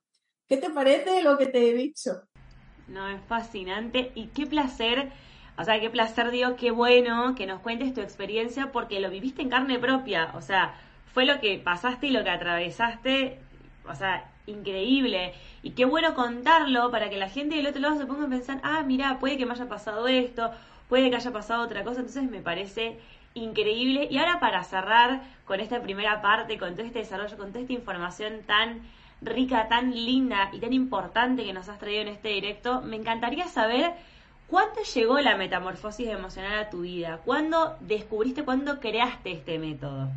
[0.48, 2.22] ¿Qué te parece lo que te he dicho?
[2.86, 5.10] No, es fascinante y qué placer,
[5.58, 9.42] o sea, qué placer, digo, qué bueno que nos cuentes tu experiencia porque lo viviste
[9.42, 10.74] en carne propia, o sea,
[11.12, 13.38] fue lo que pasaste y lo que atravesaste,
[13.86, 15.34] o sea, increíble.
[15.62, 18.60] Y qué bueno contarlo para que la gente del otro lado se ponga a pensar,
[18.62, 20.50] ah, mira, puede que me haya pasado esto,
[20.88, 22.98] puede que haya pasado otra cosa, entonces me parece
[23.34, 24.08] increíble.
[24.10, 27.72] Y ahora para cerrar con esta primera parte, con todo este desarrollo, con toda esta
[27.72, 28.82] información tan
[29.20, 33.48] rica, tan linda y tan importante que nos has traído en este directo, me encantaría
[33.48, 33.92] saber
[34.46, 40.08] cuándo llegó la metamorfosis emocional a tu vida, cuándo descubriste, cuándo creaste este método.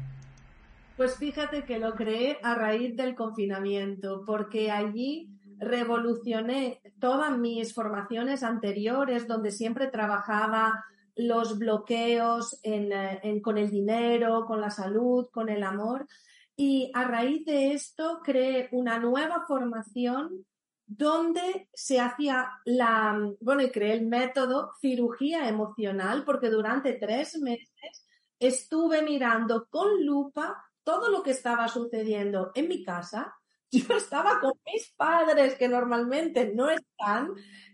[0.97, 8.43] Pues fíjate que lo creé a raíz del confinamiento, porque allí revolucioné todas mis formaciones
[8.43, 15.63] anteriores, donde siempre trabajaba los bloqueos eh, con el dinero, con la salud, con el
[15.63, 16.07] amor.
[16.55, 20.45] Y a raíz de esto creé una nueva formación
[20.85, 28.05] donde se hacía la, bueno, y el método cirugía emocional, porque durante tres meses
[28.39, 33.35] estuve mirando con lupa todo lo que estaba sucediendo en mi casa.
[33.71, 37.31] Yo estaba con mis padres que normalmente no están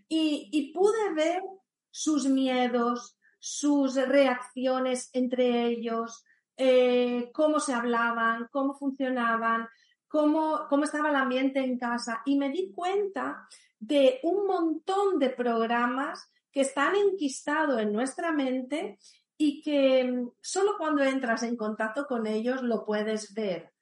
[0.08, 1.42] y pude ver
[1.90, 6.24] sus miedos, sus reacciones entre ellos,
[6.56, 9.68] eh, cómo se hablaban, cómo funcionaban,
[10.08, 12.22] cómo, cómo estaba el ambiente en casa.
[12.24, 13.48] Y me di cuenta
[13.78, 18.98] de un montón de programas que están enquistados en nuestra mente
[19.36, 23.72] y que mm, solo cuando entras en contacto con ellos lo puedes ver.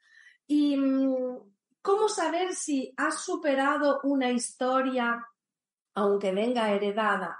[0.46, 1.38] Y mm,
[1.80, 5.26] cómo saber si has superado una historia,
[5.94, 7.38] aunque venga heredada,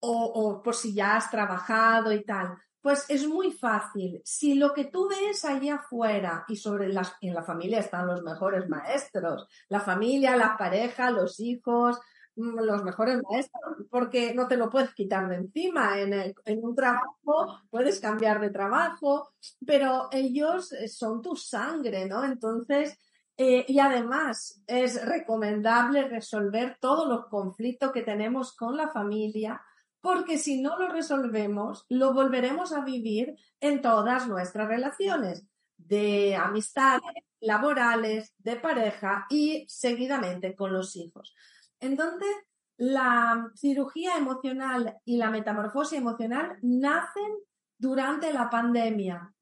[0.00, 2.56] o, por si ya has trabajado y tal.
[2.80, 4.20] Pues es muy fácil.
[4.24, 8.22] Si lo que tú ves allá afuera y sobre las, en la familia están los
[8.22, 11.98] mejores maestros, la familia, la pareja, los hijos,
[12.36, 15.98] mm, los mejores maestros, porque no te lo puedes quitar de encima.
[15.98, 19.30] En, en un trabajo puedes cambiar de trabajo,
[19.66, 22.24] pero ellos eh, son tu sangre, ¿no?
[22.24, 22.96] Entonces,
[23.40, 29.62] eh, y además es recomendable resolver todos los conflictos que tenemos con la familia
[30.00, 37.12] porque si no lo resolvemos, lo volveremos a vivir en todas nuestras relaciones de amistades,
[37.40, 41.34] laborales, de pareja y seguidamente con los hijos.
[41.80, 42.28] Entonces,
[42.76, 47.32] la cirugía emocional y la metamorfosis emocional nacen
[47.76, 49.34] durante la pandemia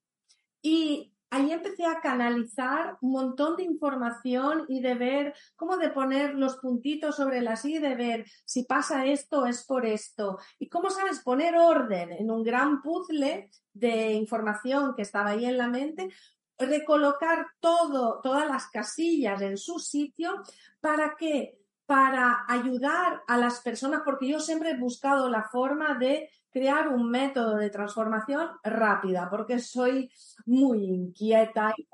[0.61, 6.35] y ahí empecé a canalizar un montón de información y de ver cómo de poner
[6.35, 10.37] los puntitos sobre las i, de ver si pasa esto es por esto.
[10.59, 15.57] Y cómo sabes poner orden en un gran puzzle de información que estaba ahí en
[15.57, 16.09] la mente,
[16.57, 20.41] recolocar todo, todas las casillas en su sitio
[20.79, 26.29] para que para ayudar a las personas, porque yo siempre he buscado la forma de
[26.57, 30.11] crear un método de transformación rápida, porque soy
[30.45, 31.87] muy inquieta y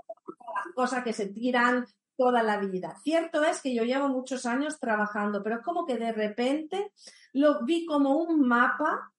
[0.73, 2.95] cosas que se tiran toda la vida.
[3.04, 6.93] Cierto es que yo llevo muchos años trabajando, pero es como que de repente
[7.34, 9.12] lo vi como un mapa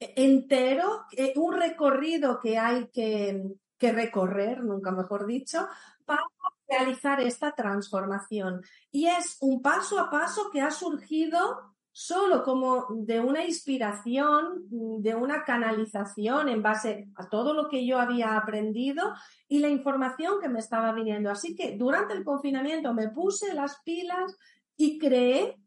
[0.00, 3.42] entero, eh, un recorrido que hay que,
[3.78, 5.68] que recorrer, nunca mejor dicho,
[6.04, 6.22] para
[6.68, 8.62] realizar esta transformación.
[8.90, 15.16] Y es un paso a paso que ha surgido solo como de una inspiración, de
[15.16, 19.12] una canalización en base a todo lo que yo había aprendido
[19.48, 21.28] y la información que me estaba viniendo.
[21.28, 24.38] Así que durante el confinamiento me puse las pilas
[24.76, 25.58] y creé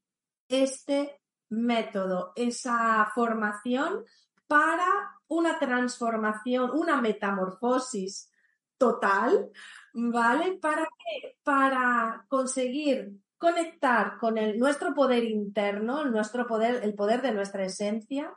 [0.47, 4.05] este método, esa formación
[4.47, 4.87] para
[5.27, 8.31] una transformación, una metamorfosis
[8.77, 9.51] total
[9.93, 10.57] ¿vale?
[10.61, 11.37] ¿Para qué?
[11.43, 13.11] Para conseguir
[13.41, 18.31] conectar con el, nuestro poder interno, nuestro poder, el poder de nuestra esencia,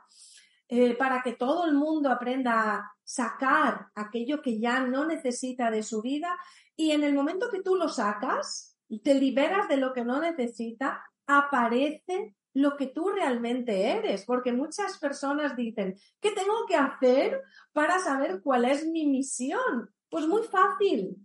[0.67, 5.83] eh, para que todo el mundo aprenda a sacar aquello que ya no necesita de
[5.83, 6.35] su vida.
[6.75, 11.03] Y en el momento que tú lo sacas, te liberas de lo que no necesita,
[11.27, 17.99] aparece lo que tú realmente eres, porque muchas personas dicen, ¿qué tengo que hacer para
[17.99, 19.93] saber cuál es mi misión?
[20.09, 21.15] Pues muy fácil,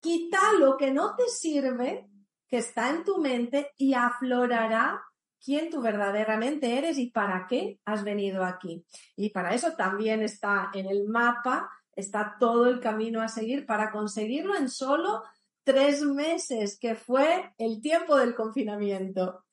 [0.00, 2.08] Quita lo que no te sirve,
[2.48, 5.02] que está en tu mente, y aflorará
[5.44, 8.84] quién tú verdaderamente eres y para qué has venido aquí.
[9.16, 13.90] Y para eso también está en el mapa, está todo el camino a seguir para
[13.90, 15.22] conseguirlo en solo
[15.64, 19.44] tres meses, que fue el tiempo del confinamiento.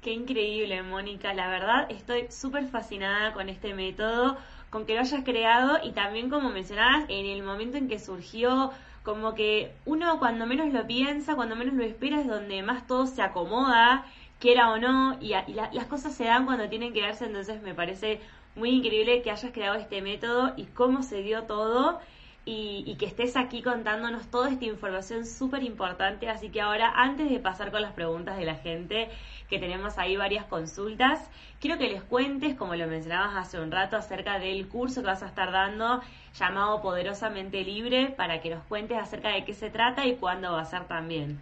[0.00, 1.32] Qué increíble, Mónica.
[1.32, 4.36] La verdad, estoy súper fascinada con este método,
[4.68, 8.72] con que lo hayas creado y también, como mencionabas, en el momento en que surgió
[9.02, 13.06] como que uno cuando menos lo piensa, cuando menos lo espera es donde más todo
[13.06, 14.06] se acomoda,
[14.38, 18.20] quiera o no, y, las cosas se dan cuando tienen que darse, entonces me parece
[18.54, 22.00] muy increíble que hayas creado este método y cómo se dio todo
[22.44, 26.28] y, que estés aquí contándonos toda esta información súper importante.
[26.28, 29.08] Así que ahora, antes de pasar con las preguntas de la gente,
[29.52, 31.20] que tenemos ahí varias consultas,
[31.60, 35.22] quiero que les cuentes, como lo mencionabas hace un rato, acerca del curso que vas
[35.22, 36.00] a estar dando
[36.32, 40.62] llamado Poderosamente Libre, para que nos cuentes acerca de qué se trata y cuándo va
[40.62, 41.38] a ser también.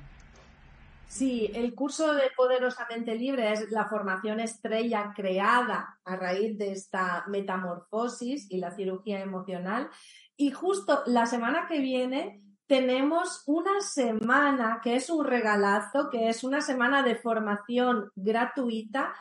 [1.07, 7.23] Sí, el curso de Poderosamente Libre es la formación estrella creada a raíz de esta
[7.29, 9.89] metamorfosis y la cirugía emocional
[10.37, 16.45] y justo la semana que viene tenemos una semana que es un regalazo, que es
[16.45, 19.13] una semana de formación gratuita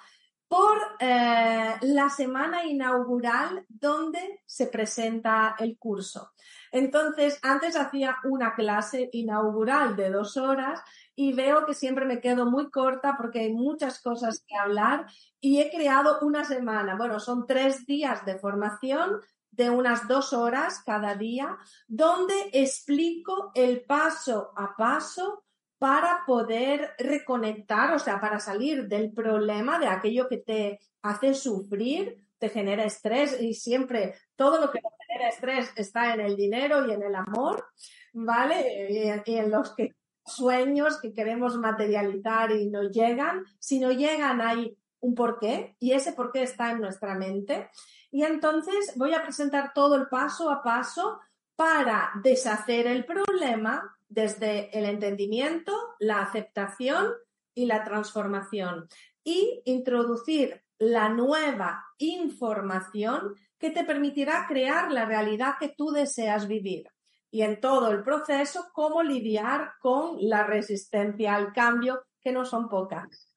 [0.47, 6.31] por eh, la semana inaugural donde se presenta el curso.
[6.71, 10.83] Entonces, antes hacía una clase inaugural de dos horas
[11.15, 15.07] y veo que siempre me quedo muy corta porque hay muchas cosas que hablar
[15.41, 16.95] y he creado una semana.
[16.95, 19.21] Bueno, son tres días de formación
[19.59, 25.43] de unas dos horas cada día, donde explico el paso a paso
[25.77, 32.25] para poder reconectar, o sea, para salir del problema de aquello que te hace sufrir,
[32.37, 36.87] te genera estrés y siempre todo lo que te genera estrés está en el dinero
[36.87, 37.65] y en el amor,
[38.13, 38.87] ¿vale?
[39.25, 39.93] Y en, los que
[40.25, 43.43] sueños que queremos materializar y no llegan.
[43.59, 47.69] Si no llegan hay un porqué y ese porqué está en nuestra mente.
[48.11, 51.19] Y entonces voy a presentar todo el paso a paso
[51.55, 57.13] para deshacer el problema desde el entendimiento, la aceptación
[57.53, 58.87] y la transformación
[59.23, 66.89] y introducir la nueva información que te permitirá crear la realidad que tú deseas vivir.
[67.29, 72.69] Y en todo el proceso, cómo lidiar con la resistencia al cambio, que no son
[72.69, 73.28] pocas.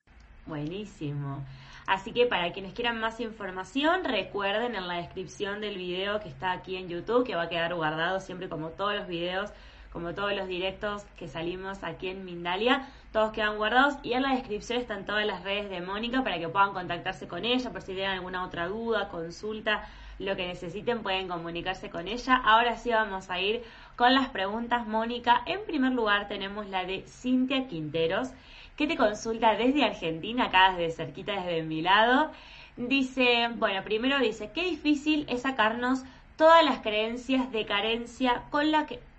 [0.46, 1.44] Buenísimo.
[1.86, 6.52] Así que para quienes quieran más información, recuerden en la descripción del video que está
[6.52, 9.50] aquí en YouTube, que va a quedar guardado siempre como todos los videos,
[9.92, 14.34] como todos los directos que salimos aquí en Mindalia, todos quedan guardados y en la
[14.34, 17.92] descripción están todas las redes de Mónica para que puedan contactarse con ella, por si
[17.92, 19.86] tienen alguna otra duda, consulta,
[20.18, 22.36] lo que necesiten pueden comunicarse con ella.
[22.36, 23.62] Ahora sí vamos a ir
[23.96, 25.42] con las preguntas, Mónica.
[25.46, 28.30] En primer lugar tenemos la de Cintia Quinteros
[28.76, 32.30] que te consulta desde Argentina, acá desde cerquita, desde mi lado.
[32.76, 36.02] Dice, bueno, primero dice, qué difícil es sacarnos
[36.36, 38.66] todas las creencias de carencia con,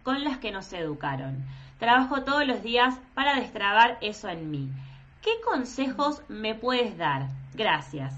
[0.03, 1.43] con las que nos educaron.
[1.79, 4.69] Trabajo todos los días para destrabar eso en mí.
[5.21, 7.27] ¿Qué consejos me puedes dar?
[7.53, 8.13] Gracias.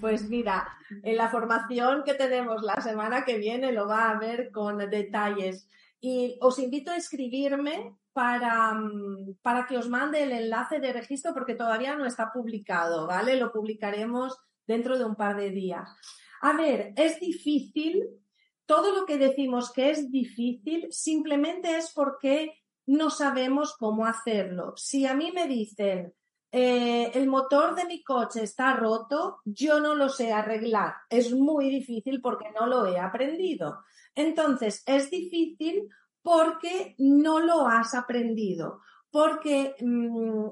[0.00, 0.68] Pues mira,
[1.02, 5.68] en la formación que tenemos la semana que viene lo va a ver con detalles.
[6.00, 11.34] Y os invito a escribirme para, mm, para que os mande el enlace de registro
[11.34, 13.36] porque todavía no está publicado, ¿vale?
[13.36, 15.86] Lo publicaremos dentro de un par de días.
[16.40, 18.04] A ver, es difícil,
[18.64, 24.74] todo lo que decimos que es difícil simplemente es porque no sabemos cómo hacerlo.
[24.76, 26.14] Si a mí me dicen,
[26.52, 30.94] eh, el motor de mi coche está roto, yo no lo sé arreglar.
[31.10, 33.80] Es muy difícil porque no lo he aprendido.
[34.14, 35.88] Entonces, es difícil
[36.24, 40.46] porque no lo has aprendido, porque mm,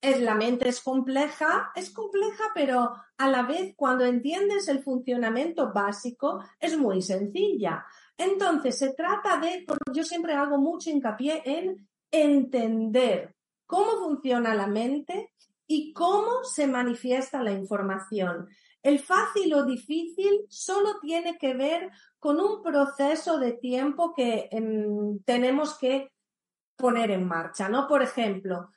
[0.00, 5.74] es, la mente es compleja, es compleja, pero a la vez cuando entiendes el funcionamiento
[5.74, 7.84] básico es muy sencilla.
[8.16, 15.34] Entonces, se trata de, yo siempre hago mucho hincapié en entender cómo funciona la mente
[15.66, 18.48] y cómo se manifiesta la información.
[18.82, 25.18] El fácil o difícil solo tiene que ver con un proceso de tiempo que em,
[25.24, 26.12] tenemos que
[26.76, 27.86] poner en marcha, ¿no?
[27.86, 28.70] Por ejemplo,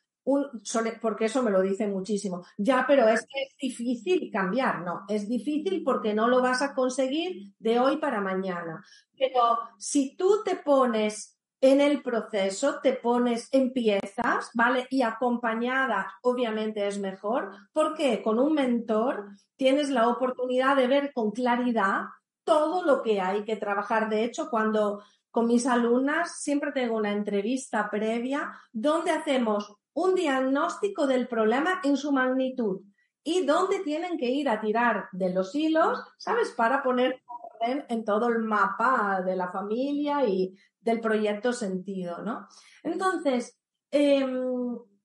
[1.01, 2.45] porque eso me lo dice muchísimo.
[2.57, 6.73] Ya, pero es que es difícil cambiar, no, es difícil porque no lo vas a
[6.73, 8.83] conseguir de hoy para mañana.
[9.17, 11.32] Pero si tú te pones
[11.63, 14.85] en el proceso, te pones, empiezas, ¿vale?
[14.89, 21.31] Y acompañada, obviamente es mejor, porque con un mentor tienes la oportunidad de ver con
[21.31, 22.01] claridad
[22.43, 24.09] todo lo que hay que trabajar.
[24.09, 25.01] De hecho, cuando
[25.31, 31.95] con mis alumnas siempre tengo una entrevista previa donde hacemos un diagnóstico del problema en
[31.95, 32.81] su magnitud
[33.23, 36.51] y dónde tienen que ir a tirar de los hilos, ¿sabes?
[36.51, 37.22] Para poner
[37.61, 42.47] en todo el mapa de la familia y del proyecto sentido, ¿no?
[42.83, 43.57] Entonces,
[43.89, 44.33] em,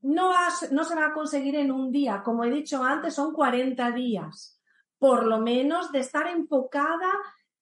[0.01, 0.33] no,
[0.71, 2.23] no se va a conseguir en un día.
[2.23, 4.61] Como he dicho antes, son 40 días,
[4.99, 7.13] por lo menos, de estar enfocada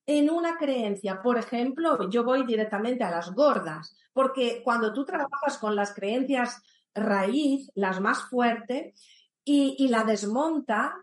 [0.07, 1.21] en una creencia.
[1.21, 6.63] Por ejemplo, yo voy directamente a las gordas, porque cuando tú trabajas con las creencias
[6.95, 8.95] raíz, las más fuertes,
[9.45, 10.97] y, la desmonta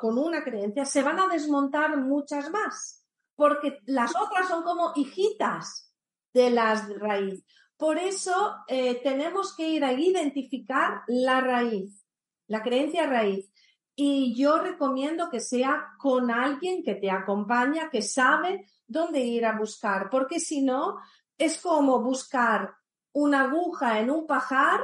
[0.00, 2.95] con una creencia, se van a desmontar muchas más,
[3.36, 5.92] porque las otras son como hijitas
[6.32, 7.44] de las raíz.
[7.76, 12.06] Por eso eh, tenemos que ir a identificar la raíz,
[12.46, 13.52] la creencia raíz.
[13.94, 19.56] Y yo recomiendo que sea con alguien que te acompaña, que sabe dónde ir a
[19.58, 20.98] buscar, porque si no,
[21.38, 22.74] es como buscar
[23.12, 24.80] una aguja en un pajar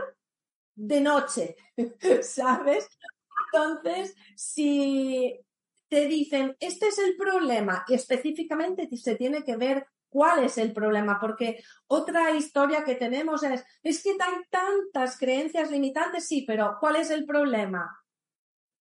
[0.74, 1.56] de noche,
[2.22, 2.88] ¿sabes?
[3.52, 5.38] Entonces, si
[5.92, 10.72] te dicen, este es el problema, y específicamente se tiene que ver cuál es el
[10.72, 16.78] problema, porque otra historia que tenemos es, es que hay tantas creencias limitantes, sí, pero
[16.80, 17.94] ¿cuál es el problema?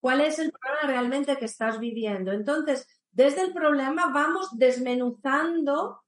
[0.00, 2.32] ¿Cuál es el problema realmente que estás viviendo?
[2.32, 6.00] Entonces, desde el problema vamos desmenuzando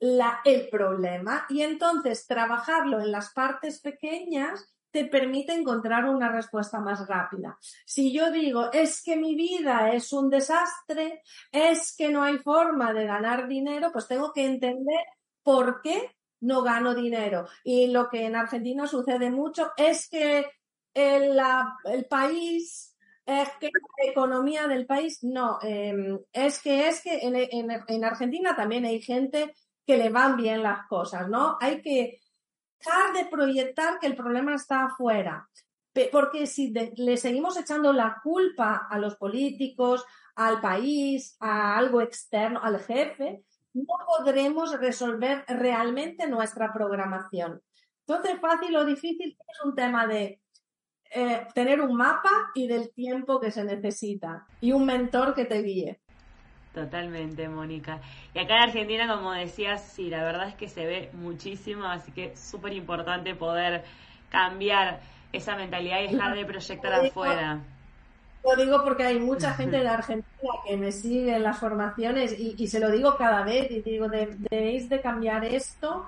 [0.00, 7.06] el problema y entonces trabajarlo en las partes pequeñas te permite encontrar una respuesta más
[7.06, 7.58] rápida.
[7.84, 11.22] Si yo digo, es que mi vida es un desastre,
[11.52, 15.00] es que no hay forma de ganar dinero, pues tengo que entender
[15.42, 17.46] por qué no gano dinero.
[17.64, 20.46] Y lo que en Argentina sucede mucho es que
[20.94, 21.40] el,
[21.84, 23.48] el país, la
[24.04, 29.54] economía del país, no, em, es que es que en Argentina también hay gente
[29.86, 31.56] que le van bien las cosas, ¿no?
[31.60, 32.20] Hay que
[33.14, 35.48] de proyectar que el problema está afuera.
[36.12, 40.04] Porque si le seguimos echando la culpa a los políticos,
[40.36, 43.42] al país, a algo externo, al jefe,
[43.74, 47.60] no podremos resolver realmente nuestra programación.
[48.06, 50.40] Entonces, fácil o difícil es un tema de
[51.12, 55.60] eh, tener un mapa y del tiempo que se necesita y un mentor que te
[55.62, 56.00] guíe.
[56.74, 58.00] Totalmente, Mónica.
[58.32, 62.12] Y acá en Argentina, como decías, sí, la verdad es que se ve muchísimo, así
[62.12, 63.84] que es súper importante poder
[64.30, 65.00] cambiar
[65.32, 67.60] esa mentalidad y dejar de proyectar afuera.
[68.44, 72.66] Lo digo porque hay mucha gente de Argentina que me sigue en las formaciones y,
[72.68, 76.06] se lo digo cada vez y digo, debéis de cambiar esto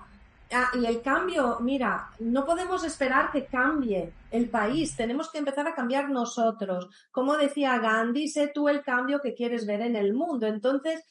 [0.55, 5.67] Ah, y el cambio, mira, no podemos esperar que cambie el país, tenemos que empezar
[5.67, 6.89] a cambiar nosotros.
[7.11, 10.47] Como decía Gandhi, sé tú el cambio que quieres ver en el mundo.
[10.47, 11.05] Entonces,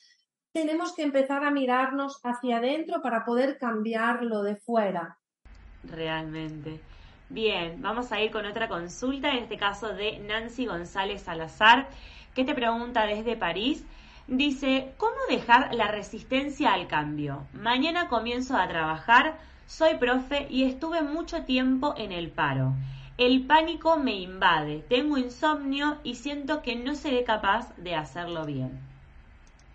[0.52, 5.18] tenemos que empezar a mirarnos hacia adentro para poder cambiarlo de fuera.
[5.84, 6.80] Realmente.
[7.30, 11.88] Bien, vamos a ir con otra consulta, en este caso de Nancy González Salazar,
[12.36, 13.86] que te pregunta desde París.
[14.28, 17.48] Dice, ¿cómo dejar la resistencia al cambio?
[17.54, 22.74] Mañana comienzo a trabajar, soy profe y estuve mucho tiempo en el paro.
[23.18, 28.91] El pánico me invade, tengo insomnio y siento que no seré capaz de hacerlo bien.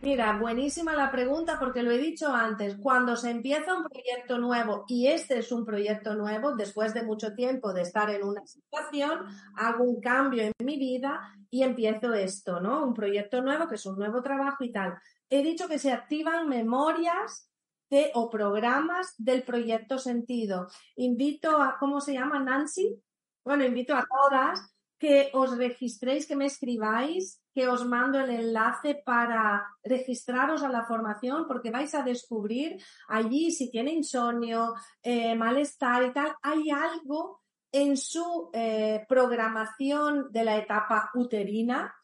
[0.02, 4.84] Mira, buenísima la pregunta porque lo he dicho antes, cuando se empieza un proyecto nuevo
[4.86, 9.24] y este es un proyecto nuevo, después de mucho tiempo de estar en una situación,
[9.56, 12.84] hago un cambio en mi vida y empiezo esto, ¿no?
[12.84, 14.98] Un proyecto nuevo que es un nuevo trabajo y tal.
[15.30, 17.50] He dicho que se activan memorias
[17.88, 20.68] de, o programas del proyecto sentido.
[20.96, 23.02] Invito a, ¿cómo se llama Nancy?
[23.44, 24.60] Bueno, invito a todas
[24.98, 30.84] que os registréis, que me escribáis, que os mando el enlace para registraros a la
[30.84, 32.76] formación, porque vais a descubrir
[33.08, 37.40] allí si tiene insomnio, eh, malestar y tal, hay algo
[37.72, 41.94] en su eh, programación de la etapa uterina,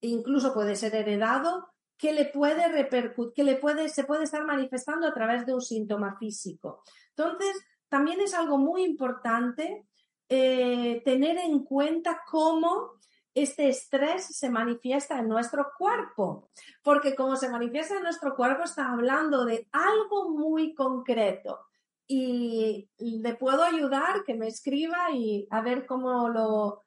[0.00, 5.08] incluso puede ser heredado, que le puede repercutir, que le puede, se puede estar manifestando
[5.08, 6.84] a través de un síntoma físico.
[7.16, 9.88] Entonces, también es algo muy importante
[10.28, 12.92] eh, tener en cuenta cómo
[13.34, 16.48] este estrés se manifiesta en nuestro cuerpo,
[16.82, 21.60] porque como se manifiesta en nuestro cuerpo está hablando de algo muy concreto
[22.06, 26.82] y le puedo ayudar que me escriba y a ver cómo lo,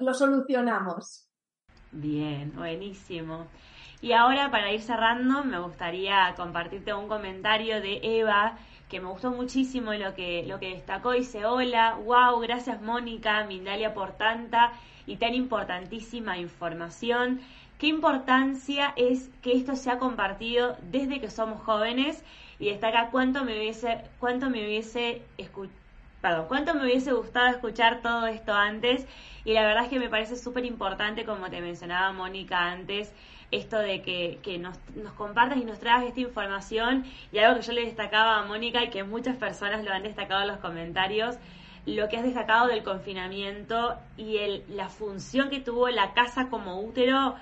[0.00, 1.28] lo solucionamos.
[1.90, 3.46] Bien, buenísimo.
[4.00, 9.30] Y ahora para ir cerrando, me gustaría compartirte un comentario de Eva que me gustó
[9.30, 11.12] muchísimo lo que, lo que destacó.
[11.12, 14.72] Dice, hola, wow, gracias Mónica, Mindalia por tanta
[15.06, 17.40] y tan importantísima información.
[17.78, 22.22] Qué importancia es que esto se ha compartido desde que somos jóvenes
[22.58, 25.22] y destaca cuánto me hubiese, cuánto me hubiese
[26.20, 29.08] Perdón, cuánto me hubiese gustado escuchar todo esto antes
[29.44, 33.12] y la verdad es que me parece súper importante, como te mencionaba Mónica antes,
[33.50, 37.04] esto de que, que nos, nos, compartas y nos traigas esta información.
[37.32, 40.42] Y algo que yo le destacaba a Mónica y que muchas personas lo han destacado
[40.42, 41.36] en los comentarios,
[41.86, 46.80] lo que has destacado del confinamiento y el, la función que tuvo la casa como
[46.80, 47.34] útero,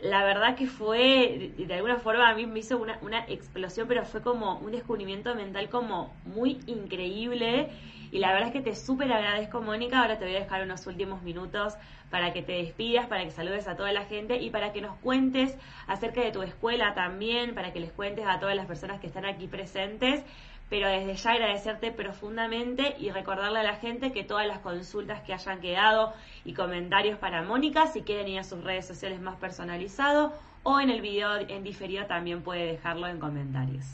[0.00, 4.04] la verdad que fue, de, alguna forma a mí me hizo una, una explosión, pero
[4.04, 7.70] fue como un descubrimiento mental como muy increíble
[8.10, 10.86] y la verdad es que te súper agradezco Mónica, ahora te voy a dejar unos
[10.86, 11.74] últimos minutos
[12.10, 14.96] para que te despidas, para que saludes a toda la gente y para que nos
[14.98, 19.08] cuentes acerca de tu escuela también, para que les cuentes a todas las personas que
[19.08, 20.24] están aquí presentes.
[20.70, 25.32] Pero desde ya agradecerte profundamente y recordarle a la gente que todas las consultas que
[25.32, 26.12] hayan quedado
[26.44, 30.90] y comentarios para Mónica, si quieren ir a sus redes sociales más personalizado o en
[30.90, 33.86] el video en diferido también puede dejarlo en comentarios.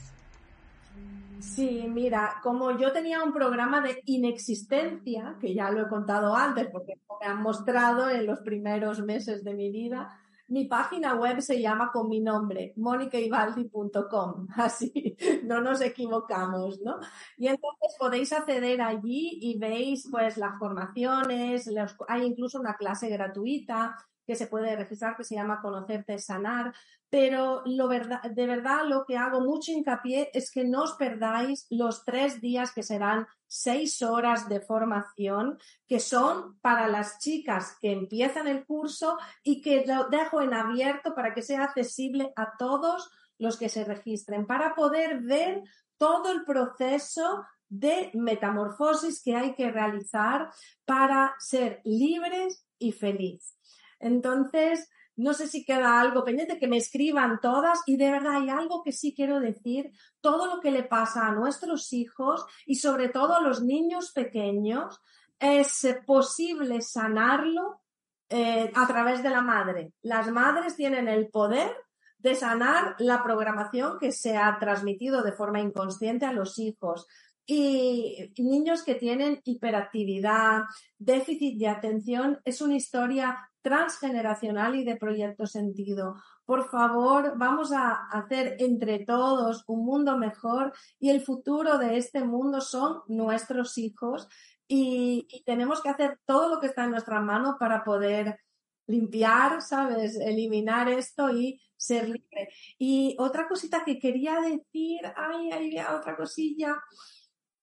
[1.41, 6.69] Sí, mira, como yo tenía un programa de inexistencia, que ya lo he contado antes
[6.69, 10.19] porque me han mostrado en los primeros meses de mi vida,
[10.55, 17.01] mi página web se llama con mi nombre, monicaivaldi.com, así no nos equivocamos, ¿no?
[17.37, 21.69] Y entonces podéis acceder allí y veis pues las formaciones,
[22.07, 23.97] hay incluso una clase gratuita,
[24.27, 26.75] que se puede registrar que se llama Conocerte Sanar,
[27.11, 31.67] pero lo verdad, de verdad lo que hago mucho hincapié es que no os perdáis
[31.71, 37.93] los tres días que serán seis horas de formación que son para las chicas que
[37.93, 43.11] empiezan el curso y que lo dejo en abierto para que sea accesible a todos
[43.39, 45.63] los que se registren, para poder ver
[45.99, 50.51] todo el proceso de metamorfosis que hay que realizar
[50.85, 53.57] para ser libres y felices.
[54.01, 58.51] Entonces, no sé si queda algo pendiente, que me escriban todas y de verdad hay
[58.51, 63.09] algo que sí quiero decir, todo lo que le pasa a nuestros hijos y sobre
[63.09, 65.01] todo a los niños pequeños,
[65.39, 67.83] es posible sanarlo
[68.29, 69.93] eh, a través de la madre.
[70.03, 71.71] Las madres tienen el poder
[72.19, 77.07] de sanar la programación que se ha transmitido de forma inconsciente a los hijos.
[77.47, 80.63] Y niños que tienen hiperactividad,
[80.97, 86.17] déficit de atención, es una historia transgeneracional y de proyecto sentido.
[86.45, 92.23] Por favor, vamos a hacer entre todos un mundo mejor y el futuro de este
[92.25, 94.29] mundo son nuestros hijos
[94.69, 98.39] y, tenemos que hacer todo lo que está en nuestra mano para poder
[98.87, 100.17] limpiar, ¿sabes?
[100.17, 102.51] Eliminar esto y ser libre.
[102.79, 106.77] Y otra cosita que quería decir, ay, ay, otra cosilla,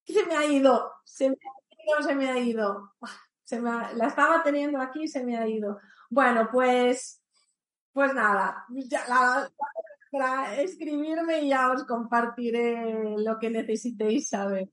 [0.03, 2.91] que se me ha ido, se me ha ido, se me ha ido
[3.59, 5.79] la estaba teniendo aquí y se me ha ido.
[6.09, 7.21] Bueno, pues,
[7.93, 8.65] pues nada,
[10.11, 14.67] para escribirme y ya os compartiré lo que necesitéis saber.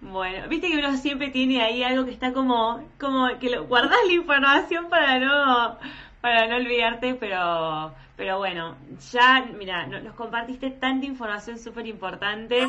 [0.00, 3.98] Bueno, viste que uno siempre tiene ahí algo que está como, como que lo, guardas
[4.06, 5.78] la información para no,
[6.20, 8.76] para no olvidarte, pero, pero bueno,
[9.10, 12.66] ya, mira, nos compartiste tanta información súper importante.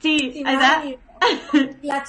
[0.00, 0.42] Sí,
[1.82, 2.04] La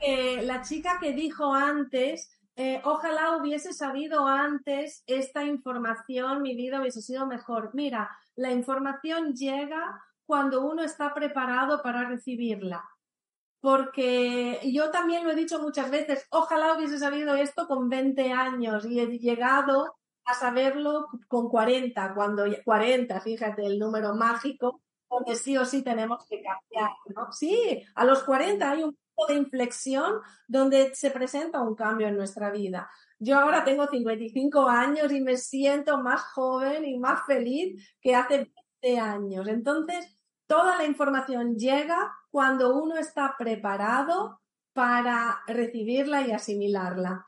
[0.00, 6.80] que, la chica que dijo antes, eh, ojalá hubiese sabido antes esta información, mi vida
[6.80, 7.70] hubiese sido mejor.
[7.74, 12.84] Mira, la información llega cuando uno está preparado para recibirla.
[13.60, 18.84] Porque yo también lo he dicho muchas veces, ojalá hubiese sabido esto con 20 años
[18.84, 25.56] y he llegado a saberlo con 40, cuando 40, fíjate el número mágico, donde sí
[25.56, 26.90] o sí tenemos que cambiar.
[27.32, 28.96] Sí, a los 40 hay un
[29.28, 32.90] de inflexión donde se presenta un cambio en nuestra vida.
[33.18, 38.50] Yo ahora tengo 55 años y me siento más joven y más feliz que hace
[38.82, 39.48] 20 años.
[39.48, 44.40] Entonces, toda la información llega cuando uno está preparado
[44.72, 47.24] para recibirla y asimilarla.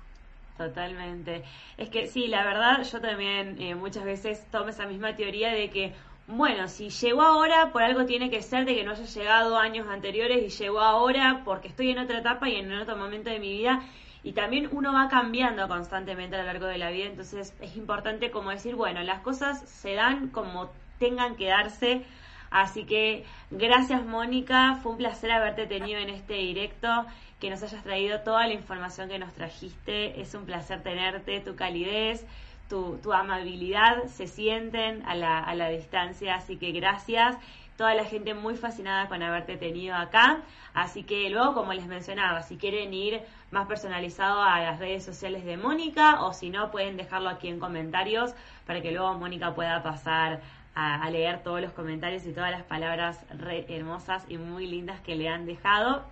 [0.57, 1.43] Totalmente.
[1.77, 5.69] Es que sí, la verdad, yo también eh, muchas veces tomo esa misma teoría de
[5.71, 5.95] que,
[6.27, 9.87] bueno, si llegó ahora, por algo tiene que ser de que no haya llegado años
[9.89, 13.53] anteriores y llegó ahora porque estoy en otra etapa y en otro momento de mi
[13.53, 13.83] vida.
[14.23, 18.31] Y también uno va cambiando constantemente a lo largo de la vida, entonces es importante
[18.31, 22.07] como decir, bueno, las cosas se dan como tengan que darse.
[22.51, 26.89] Así que gracias Mónica, fue un placer haberte tenido en este directo
[27.39, 30.19] que nos hayas traído toda la información que nos trajiste.
[30.23, 32.25] Es un placer tenerte, tu calidez,
[32.69, 37.37] tu, amabilidad se sienten a la, a la distancia, así que gracias
[37.77, 40.41] toda la gente muy fascinada con haberte tenido acá.
[40.75, 45.45] Así que luego, como les mencionaba, si quieren ir más personalizado a las redes sociales
[45.45, 48.35] de Mónica o si no, pueden dejarlo aquí en comentarios
[48.67, 50.41] para que luego Mónica pueda pasar
[50.75, 53.25] a, leer todos los comentarios y todas las palabras
[53.69, 56.05] hermosas y muy lindas que le han dejado.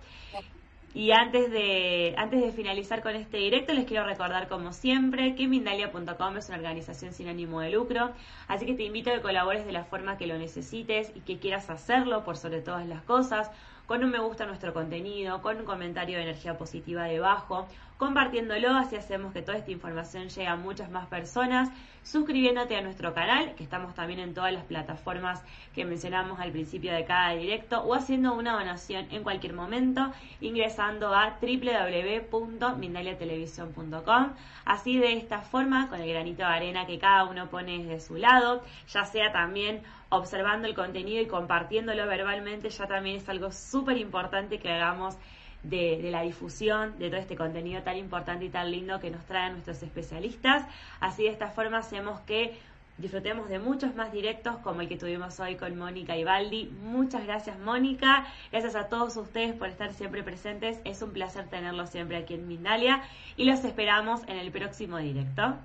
[0.95, 5.47] Y antes de, antes de finalizar con este directo, les quiero recordar, como siempre, que
[5.47, 8.11] Mindalia.com es una organización sin ánimo de lucro.
[8.47, 11.39] Así que te invito a que colabores de la forma que lo necesites y que
[11.39, 13.49] quieras hacerlo por sobre todas las cosas
[13.85, 17.67] con un me gusta a nuestro contenido, con un comentario de energía positiva debajo,
[17.97, 21.69] compartiéndolo, así hacemos que toda esta información llegue a muchas más personas,
[22.03, 25.41] suscribiéndote a nuestro canal, que estamos también en todas las plataformas
[25.73, 30.11] que mencionamos al principio de cada directo, o haciendo una donación en cualquier momento,
[30.41, 34.33] ingresando a www.mindaliatelevisión.com.
[34.65, 38.17] Así de esta forma, con el granito de arena que cada uno pone desde su
[38.17, 39.83] lado, ya sea también
[40.17, 45.17] observando el contenido y compartiéndolo verbalmente, ya también es algo súper importante que hagamos
[45.63, 49.53] de, la difusión de todo este contenido tan importante y tan lindo que nos traen
[49.53, 50.65] nuestros especialistas.
[50.99, 52.57] Así de esta forma hacemos que
[52.97, 56.71] disfrutemos de muchos más directos como el que tuvimos hoy con Mónica y Baldi.
[56.83, 60.79] Muchas gracias Mónica, gracias a todos ustedes por estar siempre presentes.
[60.85, 63.01] Es un placer tenerlos siempre aquí en Mindalia
[63.35, 65.55] y los esperamos en el próximo directo.